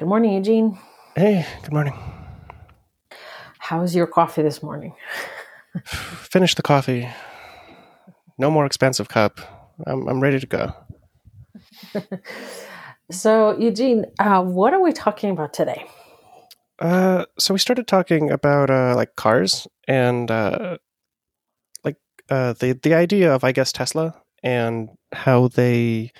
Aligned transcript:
Good 0.00 0.08
morning, 0.08 0.32
Eugene. 0.32 0.78
Hey, 1.14 1.44
good 1.60 1.74
morning. 1.74 1.92
How's 3.58 3.94
your 3.94 4.06
coffee 4.06 4.40
this 4.40 4.62
morning? 4.62 4.94
Finish 5.84 6.54
the 6.54 6.62
coffee. 6.62 7.06
No 8.38 8.50
more 8.50 8.64
expensive 8.64 9.10
cup. 9.10 9.40
I'm, 9.86 10.08
I'm 10.08 10.18
ready 10.18 10.40
to 10.40 10.46
go. 10.46 10.72
so, 13.10 13.58
Eugene, 13.58 14.06
uh, 14.18 14.42
what 14.42 14.72
are 14.72 14.80
we 14.80 14.94
talking 14.94 15.28
about 15.32 15.52
today? 15.52 15.84
Uh, 16.78 17.26
so 17.38 17.52
we 17.52 17.60
started 17.60 17.86
talking 17.86 18.30
about 18.30 18.70
uh, 18.70 18.94
like 18.96 19.16
cars 19.16 19.68
and 19.86 20.30
uh, 20.30 20.78
like 21.84 21.96
uh, 22.30 22.54
the 22.54 22.72
the 22.82 22.94
idea 22.94 23.34
of 23.34 23.44
I 23.44 23.52
guess 23.52 23.70
Tesla 23.70 24.14
and 24.42 24.88
how 25.12 25.48
they 25.48 26.10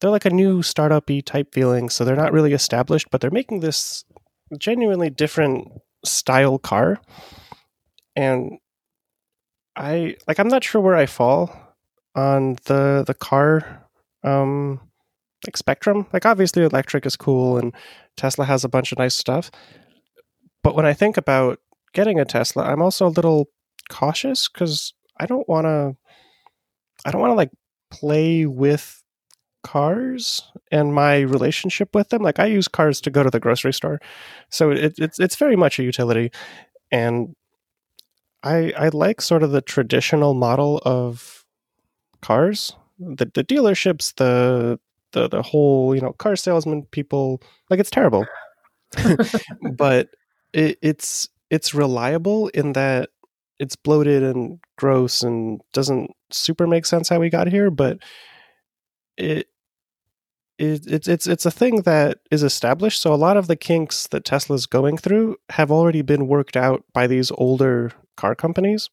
they're 0.00 0.10
like 0.10 0.24
a 0.24 0.30
new 0.30 0.62
startup-y 0.62 1.20
type 1.24 1.52
feeling. 1.52 1.88
So 1.88 2.04
they're 2.04 2.16
not 2.16 2.32
really 2.32 2.52
established, 2.52 3.08
but 3.10 3.20
they're 3.20 3.30
making 3.30 3.60
this 3.60 4.04
genuinely 4.58 5.10
different 5.10 5.68
style 6.04 6.58
car. 6.58 7.00
And 8.14 8.58
I 9.76 10.16
like 10.26 10.38
I'm 10.38 10.48
not 10.48 10.64
sure 10.64 10.80
where 10.80 10.96
I 10.96 11.06
fall 11.06 11.54
on 12.14 12.56
the 12.64 13.04
the 13.06 13.14
car 13.14 13.86
um 14.24 14.80
like 15.46 15.56
spectrum. 15.56 16.06
Like 16.12 16.24
obviously 16.26 16.62
electric 16.62 17.06
is 17.06 17.16
cool 17.16 17.58
and 17.58 17.74
Tesla 18.16 18.44
has 18.44 18.64
a 18.64 18.68
bunch 18.68 18.92
of 18.92 18.98
nice 18.98 19.14
stuff. 19.14 19.50
But 20.62 20.74
when 20.74 20.86
I 20.86 20.94
think 20.94 21.16
about 21.16 21.60
getting 21.92 22.18
a 22.18 22.24
Tesla, 22.24 22.64
I'm 22.64 22.82
also 22.82 23.06
a 23.06 23.08
little 23.08 23.48
cautious 23.90 24.48
cuz 24.48 24.94
I 25.18 25.26
don't 25.26 25.48
want 25.48 25.66
to 25.66 25.96
I 27.04 27.10
don't 27.10 27.20
want 27.20 27.32
to 27.32 27.36
like 27.36 27.50
play 27.90 28.46
with 28.46 29.02
cars 29.66 30.42
and 30.70 30.94
my 30.94 31.18
relationship 31.20 31.92
with 31.92 32.10
them. 32.10 32.22
Like 32.22 32.38
I 32.38 32.46
use 32.46 32.68
cars 32.68 33.00
to 33.00 33.10
go 33.10 33.24
to 33.24 33.30
the 33.30 33.40
grocery 33.40 33.72
store, 33.72 33.98
so 34.48 34.70
it, 34.70 34.94
it's 34.98 35.18
it's 35.18 35.34
very 35.34 35.56
much 35.56 35.80
a 35.80 35.82
utility, 35.82 36.30
and 36.92 37.34
I 38.44 38.72
I 38.78 38.88
like 38.90 39.20
sort 39.20 39.42
of 39.42 39.50
the 39.50 39.60
traditional 39.60 40.34
model 40.34 40.80
of 40.84 41.44
cars, 42.22 42.76
the 42.98 43.26
the 43.34 43.42
dealerships, 43.42 44.14
the 44.14 44.78
the 45.10 45.28
the 45.28 45.42
whole 45.42 45.94
you 45.96 46.00
know 46.00 46.12
car 46.12 46.36
salesman 46.36 46.84
people. 46.92 47.42
Like 47.68 47.80
it's 47.80 47.90
terrible, 47.90 48.24
but 49.76 50.10
it, 50.52 50.78
it's 50.80 51.28
it's 51.50 51.74
reliable 51.74 52.48
in 52.48 52.72
that 52.74 53.10
it's 53.58 53.74
bloated 53.74 54.22
and 54.22 54.60
gross 54.78 55.22
and 55.22 55.60
doesn't 55.72 56.12
super 56.30 56.68
make 56.68 56.86
sense 56.86 57.08
how 57.08 57.18
we 57.18 57.30
got 57.30 57.48
here, 57.48 57.70
but 57.70 57.98
it 59.16 59.48
it, 60.58 60.86
it's 60.86 61.08
it's 61.08 61.26
it's 61.26 61.46
a 61.46 61.50
thing 61.50 61.82
that 61.82 62.18
is 62.30 62.42
established. 62.42 63.00
So 63.00 63.12
a 63.12 63.16
lot 63.16 63.36
of 63.36 63.46
the 63.46 63.56
kinks 63.56 64.06
that 64.08 64.24
Tesla's 64.24 64.66
going 64.66 64.96
through 64.96 65.36
have 65.50 65.70
already 65.70 66.02
been 66.02 66.26
worked 66.26 66.56
out 66.56 66.84
by 66.92 67.06
these 67.06 67.30
older 67.32 67.92
car 68.16 68.34
companies. 68.34 68.88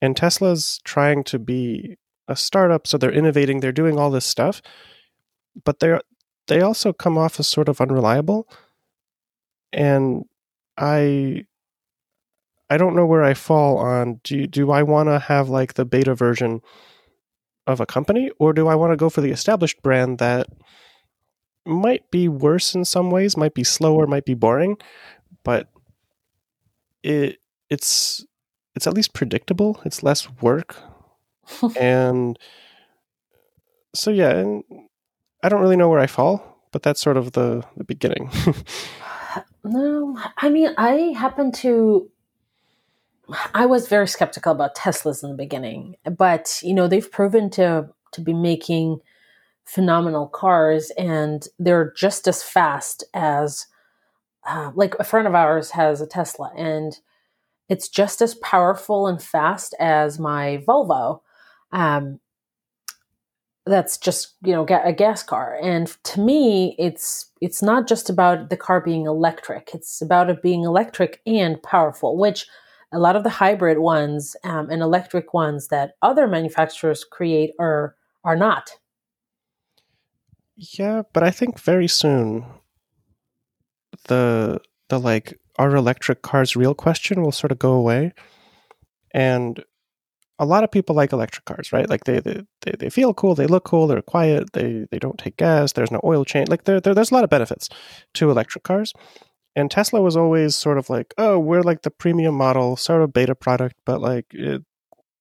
And 0.00 0.16
Tesla's 0.16 0.80
trying 0.84 1.24
to 1.24 1.38
be 1.38 1.96
a 2.28 2.36
startup, 2.36 2.86
so 2.86 2.98
they're 2.98 3.10
innovating, 3.10 3.60
they're 3.60 3.72
doing 3.72 3.98
all 3.98 4.10
this 4.10 4.24
stuff, 4.24 4.60
but 5.64 5.80
they're 5.80 6.00
they 6.48 6.60
also 6.60 6.92
come 6.92 7.18
off 7.18 7.40
as 7.40 7.48
sort 7.48 7.68
of 7.68 7.80
unreliable. 7.80 8.48
And 9.72 10.24
I 10.76 11.46
I 12.70 12.76
don't 12.76 12.96
know 12.96 13.06
where 13.06 13.24
I 13.24 13.34
fall 13.34 13.78
on 13.78 14.20
do 14.22 14.46
do 14.46 14.70
I 14.70 14.82
want 14.82 15.08
to 15.08 15.18
have 15.18 15.48
like 15.48 15.74
the 15.74 15.84
beta 15.84 16.14
version 16.14 16.60
of 17.66 17.80
a 17.80 17.86
company, 17.86 18.30
or 18.38 18.52
do 18.52 18.68
I 18.68 18.74
want 18.74 18.92
to 18.92 18.96
go 18.96 19.10
for 19.10 19.20
the 19.20 19.30
established 19.30 19.82
brand 19.82 20.18
that 20.18 20.46
might 21.64 22.10
be 22.10 22.28
worse 22.28 22.74
in 22.74 22.84
some 22.84 23.10
ways, 23.10 23.36
might 23.36 23.54
be 23.54 23.64
slower, 23.64 24.06
might 24.06 24.24
be 24.24 24.34
boring, 24.34 24.76
but 25.42 25.68
it 27.02 27.38
it's 27.68 28.24
it's 28.74 28.86
at 28.86 28.94
least 28.94 29.14
predictable. 29.14 29.80
It's 29.84 30.02
less 30.02 30.28
work, 30.40 30.76
and 31.80 32.38
so 33.94 34.10
yeah, 34.10 34.30
and 34.30 34.64
I 35.42 35.48
don't 35.48 35.60
really 35.60 35.76
know 35.76 35.88
where 35.88 36.00
I 36.00 36.06
fall, 36.06 36.62
but 36.72 36.82
that's 36.82 37.00
sort 37.00 37.16
of 37.16 37.32
the 37.32 37.64
the 37.76 37.84
beginning. 37.84 38.30
no, 39.64 40.18
I 40.36 40.48
mean 40.48 40.72
I 40.78 41.14
happen 41.16 41.50
to 41.52 42.10
I 43.54 43.66
was 43.66 43.88
very 43.88 44.06
skeptical 44.06 44.52
about 44.52 44.76
Teslas 44.76 45.22
in 45.22 45.30
the 45.30 45.36
beginning, 45.36 45.96
but 46.16 46.60
you 46.62 46.74
know 46.74 46.86
they've 46.86 47.10
proven 47.10 47.50
to 47.50 47.88
to 48.12 48.20
be 48.20 48.32
making 48.32 49.00
phenomenal 49.64 50.28
cars, 50.28 50.90
and 50.96 51.46
they're 51.58 51.92
just 51.96 52.28
as 52.28 52.42
fast 52.42 53.04
as 53.14 53.66
uh, 54.46 54.70
like 54.74 54.94
a 55.00 55.04
friend 55.04 55.26
of 55.26 55.34
ours 55.34 55.72
has 55.72 56.00
a 56.00 56.06
Tesla, 56.06 56.52
and 56.56 56.98
it's 57.68 57.88
just 57.88 58.22
as 58.22 58.36
powerful 58.36 59.08
and 59.08 59.20
fast 59.20 59.74
as 59.80 60.18
my 60.20 60.62
Volvo. 60.66 61.20
Um, 61.72 62.20
that's 63.66 63.98
just 63.98 64.34
you 64.42 64.52
know 64.52 64.62
a 64.62 64.92
gas 64.92 65.24
car, 65.24 65.58
and 65.60 65.88
to 66.04 66.20
me, 66.20 66.76
it's 66.78 67.32
it's 67.40 67.60
not 67.60 67.88
just 67.88 68.08
about 68.08 68.50
the 68.50 68.56
car 68.56 68.80
being 68.80 69.06
electric; 69.06 69.70
it's 69.74 70.00
about 70.00 70.30
it 70.30 70.42
being 70.42 70.62
electric 70.62 71.20
and 71.26 71.60
powerful, 71.64 72.16
which 72.16 72.46
a 72.92 72.98
lot 72.98 73.16
of 73.16 73.24
the 73.24 73.30
hybrid 73.30 73.78
ones 73.78 74.36
um, 74.44 74.70
and 74.70 74.82
electric 74.82 75.34
ones 75.34 75.68
that 75.68 75.92
other 76.02 76.26
manufacturers 76.26 77.04
create 77.04 77.52
are 77.58 77.96
are 78.24 78.36
not. 78.36 78.78
Yeah, 80.56 81.02
but 81.12 81.22
I 81.22 81.30
think 81.30 81.60
very 81.60 81.88
soon 81.88 82.46
the 84.08 84.60
the 84.88 84.98
like 84.98 85.38
are 85.58 85.74
electric 85.74 86.22
cars 86.22 86.56
real 86.56 86.74
question 86.74 87.22
will 87.22 87.32
sort 87.32 87.52
of 87.52 87.58
go 87.58 87.72
away, 87.72 88.12
and 89.12 89.62
a 90.38 90.44
lot 90.44 90.64
of 90.64 90.70
people 90.70 90.94
like 90.94 91.12
electric 91.12 91.44
cars, 91.44 91.72
right? 91.72 91.88
Like 91.88 92.04
they 92.04 92.20
they, 92.20 92.42
they 92.78 92.90
feel 92.90 93.14
cool, 93.14 93.34
they 93.34 93.46
look 93.46 93.64
cool, 93.64 93.86
they're 93.86 94.02
quiet, 94.02 94.52
they 94.52 94.86
they 94.90 94.98
don't 94.98 95.18
take 95.18 95.36
gas, 95.36 95.72
there's 95.72 95.90
no 95.90 96.00
oil 96.04 96.24
change. 96.24 96.48
Like 96.48 96.64
there, 96.64 96.80
there 96.80 96.94
there's 96.94 97.10
a 97.10 97.14
lot 97.14 97.24
of 97.24 97.30
benefits 97.30 97.68
to 98.14 98.30
electric 98.30 98.64
cars. 98.64 98.92
And 99.56 99.70
Tesla 99.70 100.02
was 100.02 100.16
always 100.16 100.54
sort 100.54 100.76
of 100.76 100.90
like, 100.90 101.14
oh, 101.16 101.38
we're 101.38 101.62
like 101.62 101.82
the 101.82 101.90
premium 101.90 102.34
model, 102.34 102.76
sort 102.76 103.00
of 103.00 103.14
beta 103.14 103.34
product, 103.34 103.76
but 103.86 104.02
like 104.02 104.26
it, 104.30 104.62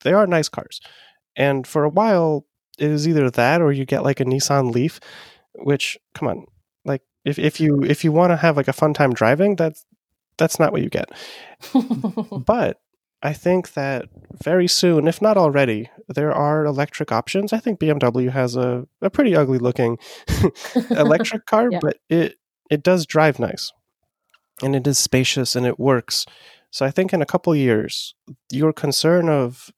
they 0.03 0.11
are 0.11 0.27
nice 0.27 0.49
cars. 0.49 0.81
And 1.37 1.65
for 1.65 1.85
a 1.85 1.89
while, 1.89 2.45
it 2.77 2.91
is 2.91 3.07
either 3.07 3.31
that 3.31 3.61
or 3.61 3.71
you 3.71 3.85
get 3.85 4.03
like 4.03 4.19
a 4.19 4.25
Nissan 4.25 4.73
Leaf, 4.73 4.99
which 5.55 5.97
come 6.13 6.27
on, 6.27 6.45
like 6.83 7.01
if, 7.23 7.39
if 7.39 7.61
you 7.61 7.83
if 7.83 8.03
you 8.03 8.11
want 8.11 8.31
to 8.31 8.37
have 8.37 8.57
like 8.57 8.67
a 8.67 8.73
fun 8.73 8.93
time 8.93 9.13
driving, 9.13 9.55
that's 9.55 9.85
that's 10.37 10.59
not 10.59 10.73
what 10.73 10.81
you 10.81 10.89
get. 10.89 11.09
but 12.45 12.81
I 13.23 13.31
think 13.31 13.73
that 13.73 14.05
very 14.43 14.67
soon, 14.67 15.07
if 15.07 15.21
not 15.21 15.37
already, 15.37 15.89
there 16.09 16.33
are 16.33 16.65
electric 16.65 17.11
options. 17.11 17.53
I 17.53 17.59
think 17.59 17.79
BMW 17.79 18.29
has 18.29 18.57
a, 18.57 18.85
a 19.01 19.09
pretty 19.09 19.33
ugly 19.33 19.59
looking 19.59 19.97
electric 20.91 21.45
car, 21.45 21.69
yeah. 21.71 21.79
but 21.81 21.97
it 22.09 22.35
it 22.69 22.83
does 22.83 23.05
drive 23.05 23.39
nice 23.39 23.71
and 24.61 24.75
it 24.75 24.87
is 24.87 24.97
spacious 24.97 25.55
and 25.55 25.65
it 25.65 25.79
works. 25.79 26.25
So 26.71 26.85
I 26.85 26.91
think 26.91 27.13
in 27.13 27.21
a 27.21 27.25
couple 27.25 27.55
years, 27.55 28.15
your 28.51 28.73
concern 28.73 29.29
of 29.29 29.71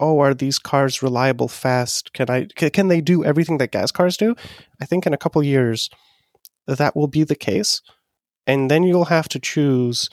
oh, 0.00 0.18
are 0.18 0.34
these 0.34 0.58
cars 0.58 1.02
reliable, 1.02 1.48
fast? 1.48 2.12
Can 2.12 2.28
I 2.30 2.46
can 2.46 2.88
they 2.88 3.00
do 3.00 3.24
everything 3.24 3.58
that 3.58 3.72
gas 3.72 3.90
cars 3.90 4.16
do? 4.16 4.34
I 4.80 4.86
think 4.86 5.06
in 5.06 5.14
a 5.14 5.18
couple 5.18 5.42
years 5.42 5.90
that 6.66 6.96
will 6.96 7.08
be 7.08 7.24
the 7.24 7.34
case, 7.34 7.80
and 8.46 8.70
then 8.70 8.82
you'll 8.82 9.06
have 9.06 9.28
to 9.30 9.38
choose 9.38 10.08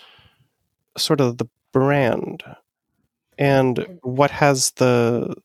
sort 0.98 1.22
of 1.22 1.38
the 1.38 1.48
brand 1.72 2.44
and 3.38 4.00
what 4.02 4.32
has 4.32 4.72
the 4.72 5.36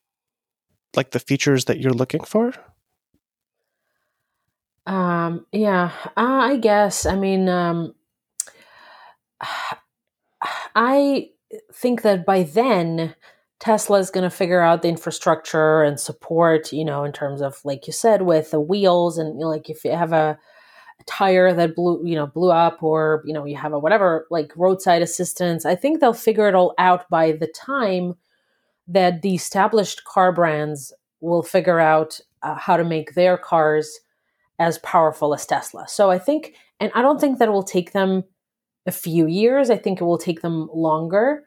like 0.94 1.10
the 1.10 1.20
features 1.20 1.66
that 1.66 1.80
you're 1.80 1.92
looking 1.92 2.24
for. 2.24 2.52
Um. 4.86 5.44
Yeah. 5.52 5.90
I 6.16 6.56
guess. 6.56 7.06
I 7.06 7.16
mean. 7.16 7.48
Um 7.48 7.95
I 10.74 11.30
think 11.72 12.02
that 12.02 12.26
by 12.26 12.42
then 12.42 13.14
Tesla 13.58 13.98
is 13.98 14.10
going 14.10 14.24
to 14.24 14.30
figure 14.30 14.60
out 14.60 14.82
the 14.82 14.88
infrastructure 14.88 15.82
and 15.82 15.98
support, 15.98 16.72
you 16.72 16.84
know, 16.84 17.04
in 17.04 17.12
terms 17.12 17.40
of 17.40 17.60
like 17.64 17.86
you 17.86 17.92
said 17.92 18.22
with 18.22 18.50
the 18.50 18.60
wheels 18.60 19.16
and 19.16 19.34
you 19.34 19.40
know, 19.40 19.48
like 19.48 19.70
if 19.70 19.84
you 19.84 19.92
have 19.92 20.12
a, 20.12 20.38
a, 21.00 21.04
tire 21.06 21.54
that 21.54 21.74
blew, 21.74 22.02
you 22.04 22.14
know, 22.14 22.26
blew 22.26 22.50
up 22.50 22.82
or 22.82 23.22
you 23.24 23.32
know 23.32 23.46
you 23.46 23.56
have 23.56 23.72
a 23.72 23.78
whatever 23.78 24.26
like 24.30 24.52
roadside 24.56 25.00
assistance, 25.00 25.64
I 25.64 25.74
think 25.74 26.00
they'll 26.00 26.12
figure 26.12 26.48
it 26.48 26.54
all 26.54 26.74
out 26.78 27.08
by 27.08 27.32
the 27.32 27.46
time 27.46 28.14
that 28.88 29.22
the 29.22 29.34
established 29.34 30.04
car 30.04 30.32
brands 30.32 30.92
will 31.20 31.42
figure 31.42 31.80
out 31.80 32.20
uh, 32.42 32.54
how 32.54 32.76
to 32.76 32.84
make 32.84 33.14
their 33.14 33.36
cars 33.36 34.00
as 34.58 34.78
powerful 34.78 35.34
as 35.34 35.46
Tesla. 35.46 35.86
So 35.88 36.10
I 36.10 36.18
think, 36.18 36.54
and 36.78 36.92
I 36.94 37.02
don't 37.02 37.20
think 37.20 37.38
that 37.38 37.52
will 37.52 37.62
take 37.62 37.92
them 37.92 38.24
a 38.86 38.92
few 38.92 39.26
years. 39.26 39.70
I 39.70 39.76
think 39.76 40.00
it 40.00 40.04
will 40.04 40.18
take 40.18 40.42
them 40.42 40.68
longer 40.72 41.44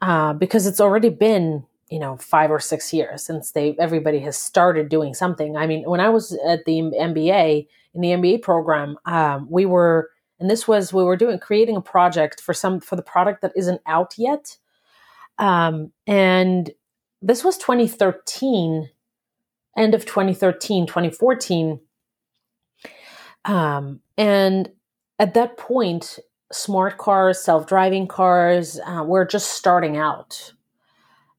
uh, 0.00 0.32
because 0.32 0.66
it's 0.66 0.80
already 0.80 1.10
been 1.10 1.64
you 1.90 1.98
know 1.98 2.16
five 2.16 2.50
or 2.50 2.60
six 2.60 2.92
years 2.92 3.24
since 3.24 3.52
they 3.52 3.76
everybody 3.78 4.20
has 4.20 4.36
started 4.36 4.88
doing 4.88 5.14
something. 5.14 5.56
I 5.56 5.66
mean, 5.66 5.88
when 5.88 6.00
I 6.00 6.08
was 6.08 6.38
at 6.46 6.64
the 6.64 6.80
MBA 6.80 7.66
in 7.94 8.00
the 8.00 8.08
MBA 8.08 8.42
program, 8.42 8.96
um, 9.06 9.46
we 9.50 9.66
were 9.66 10.10
and 10.38 10.48
this 10.48 10.66
was 10.66 10.92
we 10.92 11.04
were 11.04 11.16
doing 11.16 11.38
creating 11.38 11.76
a 11.76 11.82
project 11.82 12.40
for 12.40 12.54
some 12.54 12.80
for 12.80 12.96
the 12.96 13.02
product 13.02 13.42
that 13.42 13.52
isn't 13.56 13.80
out 13.86 14.14
yet, 14.16 14.56
um, 15.38 15.92
and 16.06 16.70
this 17.22 17.44
was 17.44 17.58
2013, 17.58 18.88
end 19.76 19.94
of 19.94 20.06
2013, 20.06 20.86
2014. 20.86 21.80
Um, 23.44 24.00
and 24.16 24.70
at 25.18 25.34
that 25.34 25.56
point, 25.56 26.18
smart 26.52 26.98
cars, 26.98 27.40
self 27.40 27.66
driving 27.66 28.06
cars 28.06 28.80
uh, 28.86 29.04
were 29.04 29.24
just 29.24 29.52
starting 29.52 29.96
out. 29.96 30.52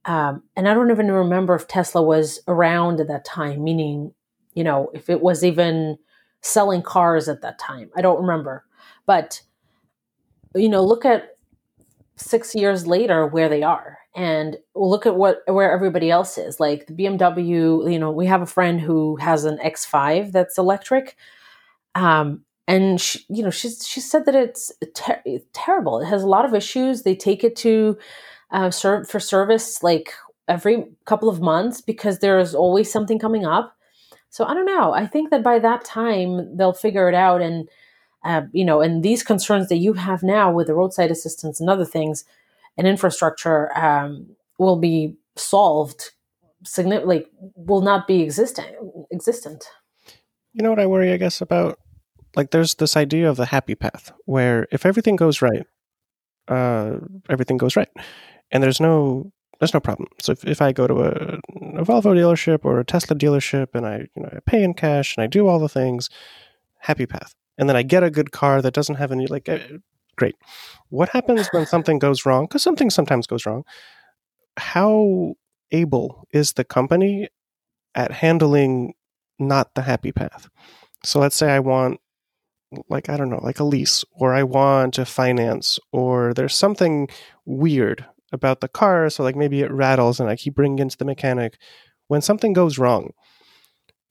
Um, 0.05 0.43
and 0.55 0.67
I 0.67 0.73
don't 0.73 0.91
even 0.91 1.11
remember 1.11 1.53
if 1.55 1.67
Tesla 1.67 2.01
was 2.01 2.39
around 2.47 2.99
at 2.99 3.07
that 3.07 3.25
time, 3.25 3.63
meaning, 3.63 4.13
you 4.55 4.63
know, 4.63 4.89
if 4.93 5.09
it 5.09 5.21
was 5.21 5.43
even 5.43 5.97
selling 6.41 6.81
cars 6.81 7.29
at 7.29 7.41
that 7.41 7.59
time. 7.59 7.91
I 7.95 8.01
don't 8.01 8.19
remember. 8.19 8.65
But, 9.05 9.41
you 10.55 10.69
know, 10.69 10.83
look 10.83 11.05
at 11.05 11.37
six 12.15 12.55
years 12.55 12.87
later 12.87 13.27
where 13.27 13.49
they 13.49 13.63
are 13.63 13.99
and 14.15 14.57
look 14.75 15.05
at 15.05 15.15
what 15.15 15.41
where 15.47 15.71
everybody 15.71 16.11
else 16.11 16.37
is 16.37 16.59
like 16.59 16.85
the 16.85 16.93
bmw 16.93 17.91
you 17.91 17.97
know 17.97 18.11
we 18.11 18.27
have 18.27 18.41
a 18.41 18.45
friend 18.45 18.79
who 18.79 19.15
has 19.15 19.45
an 19.45 19.57
x5 19.59 20.31
that's 20.31 20.57
electric 20.57 21.15
um, 21.95 22.43
and 22.71 23.01
she, 23.01 23.19
you 23.27 23.44
know 23.44 23.50
she's 23.50 23.85
she 23.85 24.00
said 24.00 24.25
that 24.25 24.35
it's 24.35 24.71
ter- 24.95 25.21
terrible. 25.51 26.00
It 26.00 26.06
has 26.06 26.23
a 26.23 26.27
lot 26.27 26.45
of 26.45 26.53
issues. 26.53 27.03
They 27.03 27.15
take 27.15 27.44
it 27.44 27.56
to 27.57 27.97
uh, 28.51 28.71
serve 28.71 29.09
for 29.09 29.19
service 29.19 29.83
like 29.83 30.13
every 30.47 30.85
couple 31.06 31.27
of 31.27 31.41
months 31.41 31.81
because 31.81 32.19
there's 32.19 32.56
always 32.56 32.91
something 32.91 33.19
coming 33.19 33.45
up. 33.45 33.75
So 34.29 34.45
i 34.45 34.53
don't 34.53 34.65
know. 34.65 34.94
I 34.94 35.06
think 35.06 35.29
that 35.31 35.44
by 35.44 35.59
that 35.59 35.83
time 35.83 36.56
they'll 36.56 36.81
figure 36.88 37.09
it 37.09 37.15
out. 37.15 37.41
And 37.41 37.68
uh, 38.23 38.44
you 38.53 38.63
know 38.63 38.79
and 38.79 39.03
these 39.03 39.21
concerns 39.24 39.67
that 39.67 39.77
you 39.77 39.94
have 39.94 40.24
now 40.24 40.50
with 40.51 40.67
the 40.67 40.74
roadside 40.74 41.12
assistance 41.12 41.59
and 41.59 41.69
other 41.69 41.85
things 41.85 42.24
and 42.77 42.88
infrastructure 42.88 43.75
um, 43.77 44.27
will 44.57 44.77
be 44.77 45.17
solved 45.35 46.12
significantly 46.63 47.25
will 47.56 47.81
not 47.81 48.07
be 48.07 48.21
existent 48.21 48.67
existent. 49.12 49.65
You 50.53 50.62
know 50.63 50.69
what 50.69 50.79
i 50.79 50.85
worry 50.85 51.12
i 51.12 51.17
guess 51.17 51.41
about 51.41 51.79
like 52.35 52.51
there's 52.51 52.75
this 52.75 52.95
idea 52.95 53.29
of 53.29 53.37
the 53.37 53.47
happy 53.47 53.75
path 53.75 54.11
where 54.25 54.67
if 54.71 54.85
everything 54.85 55.15
goes 55.15 55.41
right 55.41 55.65
uh, 56.51 56.97
everything 57.29 57.57
goes 57.57 57.75
right. 57.75 57.89
And 58.51 58.61
there's 58.61 58.79
no 58.79 59.31
there's 59.59 59.73
no 59.73 59.79
problem. 59.79 60.09
So 60.19 60.31
if, 60.33 60.43
if 60.45 60.61
i 60.61 60.71
go 60.71 60.87
to 60.87 61.01
a, 61.01 61.09
a 61.79 61.85
volvo 61.85 62.13
dealership 62.13 62.65
or 62.65 62.79
a 62.79 62.85
tesla 62.85 63.15
dealership 63.15 63.67
and 63.73 63.85
i 63.85 63.97
you 64.15 64.23
know 64.23 64.29
i 64.33 64.39
pay 64.45 64.63
in 64.63 64.73
cash 64.73 65.15
and 65.15 65.23
i 65.23 65.27
do 65.27 65.47
all 65.47 65.59
the 65.59 65.69
things 65.69 66.09
happy 66.79 67.05
path. 67.05 67.33
And 67.57 67.69
then 67.69 67.75
i 67.75 67.83
get 67.83 68.03
a 68.03 68.11
good 68.11 68.31
car 68.31 68.61
that 68.61 68.73
doesn't 68.73 68.95
have 68.95 69.11
any 69.11 69.27
like 69.27 69.47
uh, 69.47 69.59
great. 70.17 70.35
What 70.89 71.09
happens 71.09 71.47
when 71.51 71.65
something 71.73 71.99
goes 71.99 72.25
wrong? 72.25 72.45
Because 72.45 72.63
something 72.63 72.89
sometimes 72.89 73.27
goes 73.27 73.45
wrong. 73.45 73.63
How 74.57 75.35
able 75.71 76.27
is 76.33 76.53
the 76.53 76.65
company 76.65 77.29
at 77.95 78.11
handling 78.11 78.93
not 79.39 79.75
the 79.75 79.83
happy 79.83 80.11
path? 80.11 80.49
So 81.03 81.19
let's 81.19 81.35
say 81.35 81.51
i 81.51 81.59
want 81.59 82.00
like 82.89 83.09
I 83.09 83.18
don't 83.18 83.29
know, 83.29 83.41
like 83.44 83.59
a 83.59 83.63
lease, 83.63 84.03
or 84.13 84.33
I 84.33 84.44
want 84.44 84.94
to 84.95 85.06
finance, 85.06 85.79
or 85.91 86.33
there's 86.33 86.56
something 86.56 87.09
weird 87.45 88.06
about 88.31 88.62
the 88.62 88.68
car, 88.68 89.09
so 89.09 89.23
like 89.23 89.35
maybe 89.35 89.62
it 89.62 89.71
rattles 89.71 90.19
and 90.19 90.29
I 90.29 90.35
keep 90.35 90.56
bringing 90.56 90.79
it 90.79 90.83
into 90.83 90.97
the 90.97 91.06
mechanic. 91.06 91.57
When 92.07 92.21
something 92.21 92.53
goes 92.53 92.77
wrong, 92.77 93.12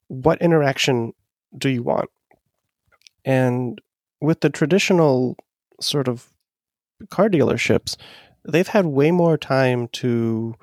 what 0.09 0.41
interaction 0.43 1.12
do 1.57 1.69
you 1.69 1.83
want? 1.83 2.11
And 3.25 3.81
with 4.21 4.41
the 4.41 4.51
traditional 4.51 5.37
sort 5.81 6.09
of 6.09 6.31
car 7.09 7.29
dealerships, 7.29 7.97
they've 8.47 8.69
had 8.69 8.87
way 8.87 9.11
more 9.11 9.39
time 9.39 9.89
to 9.89 10.55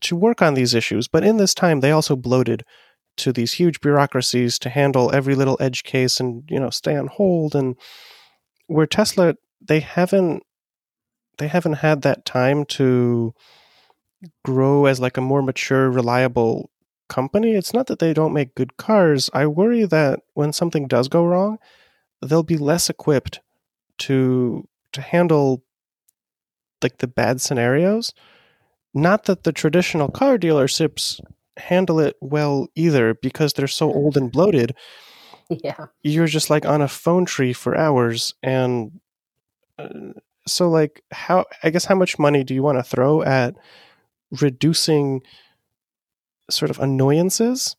to 0.00 0.14
work 0.14 0.40
on 0.42 0.54
these 0.54 0.74
issues, 0.74 1.08
but 1.08 1.24
in 1.24 1.38
this 1.38 1.54
time 1.54 1.80
they 1.80 1.90
also 1.90 2.14
bloated 2.14 2.64
to 3.18 3.32
these 3.32 3.52
huge 3.54 3.80
bureaucracies 3.80 4.58
to 4.60 4.68
handle 4.70 5.14
every 5.14 5.34
little 5.34 5.56
edge 5.60 5.84
case 5.84 6.20
and 6.20 6.44
you 6.48 6.58
know 6.58 6.70
stay 6.70 6.96
on 6.96 7.08
hold. 7.08 7.54
And 7.54 7.76
where 8.66 8.86
Tesla 8.86 9.34
they 9.60 9.80
haven't 9.80 10.42
they 11.38 11.48
haven't 11.48 11.74
had 11.74 12.02
that 12.02 12.24
time 12.24 12.64
to 12.64 13.34
grow 14.44 14.86
as 14.86 15.00
like 15.00 15.16
a 15.16 15.22
more 15.22 15.42
mature 15.42 15.90
reliable 15.90 16.70
company. 17.08 17.54
It's 17.54 17.72
not 17.72 17.86
that 17.86 18.00
they 18.00 18.12
don't 18.12 18.34
make 18.34 18.54
good 18.54 18.76
cars. 18.76 19.30
I 19.32 19.46
worry 19.46 19.84
that 19.84 20.20
when 20.34 20.52
something 20.52 20.86
does 20.86 21.08
go 21.08 21.24
wrong 21.24 21.58
they'll 22.20 22.42
be 22.42 22.56
less 22.56 22.90
equipped 22.90 23.40
to 23.98 24.68
to 24.92 25.00
handle 25.00 25.64
like 26.82 26.98
the 26.98 27.06
bad 27.06 27.40
scenarios. 27.40 28.12
Not 28.94 29.24
that 29.24 29.44
the 29.44 29.52
traditional 29.52 30.08
car 30.08 30.38
dealerships 30.38 31.20
handle 31.58 32.00
it 32.00 32.16
well 32.20 32.68
either 32.74 33.14
because 33.14 33.52
they're 33.52 33.66
so 33.66 33.92
old 33.92 34.16
and 34.16 34.30
bloated. 34.30 34.74
Yeah. 35.48 35.86
You're 36.02 36.26
just 36.26 36.50
like 36.50 36.66
on 36.66 36.82
a 36.82 36.88
phone 36.88 37.24
tree 37.24 37.52
for 37.52 37.76
hours 37.76 38.34
and 38.42 39.00
uh, 39.78 39.88
so 40.46 40.68
like 40.68 41.02
how 41.10 41.46
I 41.62 41.70
guess 41.70 41.84
how 41.84 41.94
much 41.94 42.18
money 42.18 42.44
do 42.44 42.54
you 42.54 42.62
want 42.62 42.78
to 42.78 42.82
throw 42.82 43.22
at 43.22 43.54
reducing 44.40 45.22
sort 46.50 46.70
of 46.70 46.78
annoyances 46.78 47.76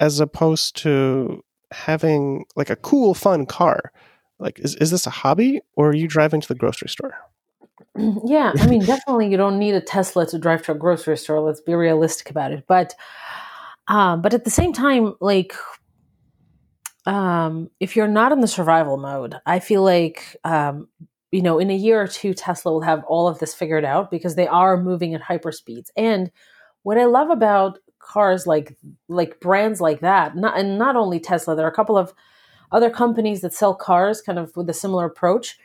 as 0.00 0.20
opposed 0.20 0.76
to 0.76 1.44
having 1.70 2.44
like 2.56 2.70
a 2.70 2.76
cool 2.76 3.14
fun 3.14 3.46
car? 3.46 3.92
Like 4.38 4.58
is 4.60 4.74
is 4.76 4.90
this 4.90 5.06
a 5.06 5.10
hobby 5.10 5.60
or 5.74 5.90
are 5.90 5.96
you 5.96 6.08
driving 6.08 6.40
to 6.40 6.48
the 6.48 6.54
grocery 6.54 6.88
store? 6.88 7.14
yeah, 8.24 8.52
I 8.58 8.66
mean, 8.66 8.84
definitely 8.84 9.28
you 9.30 9.36
don't 9.36 9.58
need 9.58 9.74
a 9.74 9.80
Tesla 9.80 10.26
to 10.26 10.38
drive 10.38 10.62
to 10.62 10.72
a 10.72 10.74
grocery 10.74 11.16
store. 11.16 11.40
Let's 11.40 11.60
be 11.60 11.74
realistic 11.74 12.30
about 12.30 12.52
it. 12.52 12.64
But, 12.66 12.94
uh, 13.88 14.16
but 14.16 14.34
at 14.34 14.44
the 14.44 14.50
same 14.50 14.72
time, 14.72 15.14
like, 15.20 15.54
um, 17.06 17.70
if 17.80 17.96
you're 17.96 18.08
not 18.08 18.32
in 18.32 18.40
the 18.40 18.48
survival 18.48 18.98
mode, 18.98 19.36
I 19.46 19.60
feel 19.60 19.82
like, 19.82 20.36
um, 20.44 20.88
you 21.32 21.42
know, 21.42 21.58
in 21.58 21.70
a 21.70 21.76
year 21.76 22.00
or 22.00 22.06
two, 22.06 22.34
Tesla 22.34 22.72
will 22.72 22.82
have 22.82 23.04
all 23.04 23.28
of 23.28 23.38
this 23.38 23.54
figured 23.54 23.84
out 23.84 24.10
because 24.10 24.34
they 24.34 24.46
are 24.46 24.76
moving 24.76 25.14
at 25.14 25.20
hyper 25.20 25.52
speeds. 25.52 25.90
And 25.96 26.30
what 26.82 26.98
I 26.98 27.04
love 27.04 27.30
about 27.30 27.78
cars 27.98 28.46
like 28.46 28.76
like 29.08 29.40
brands 29.40 29.80
like 29.80 30.00
that, 30.00 30.36
not 30.36 30.58
and 30.58 30.78
not 30.78 30.96
only 30.96 31.20
Tesla, 31.20 31.54
there 31.54 31.66
are 31.66 31.70
a 31.70 31.74
couple 31.74 31.98
of 31.98 32.14
other 32.72 32.90
companies 32.90 33.40
that 33.40 33.54
sell 33.54 33.74
cars 33.74 34.20
kind 34.20 34.38
of 34.38 34.54
with 34.56 34.68
a 34.70 34.74
similar 34.74 35.06
approach. 35.06 35.58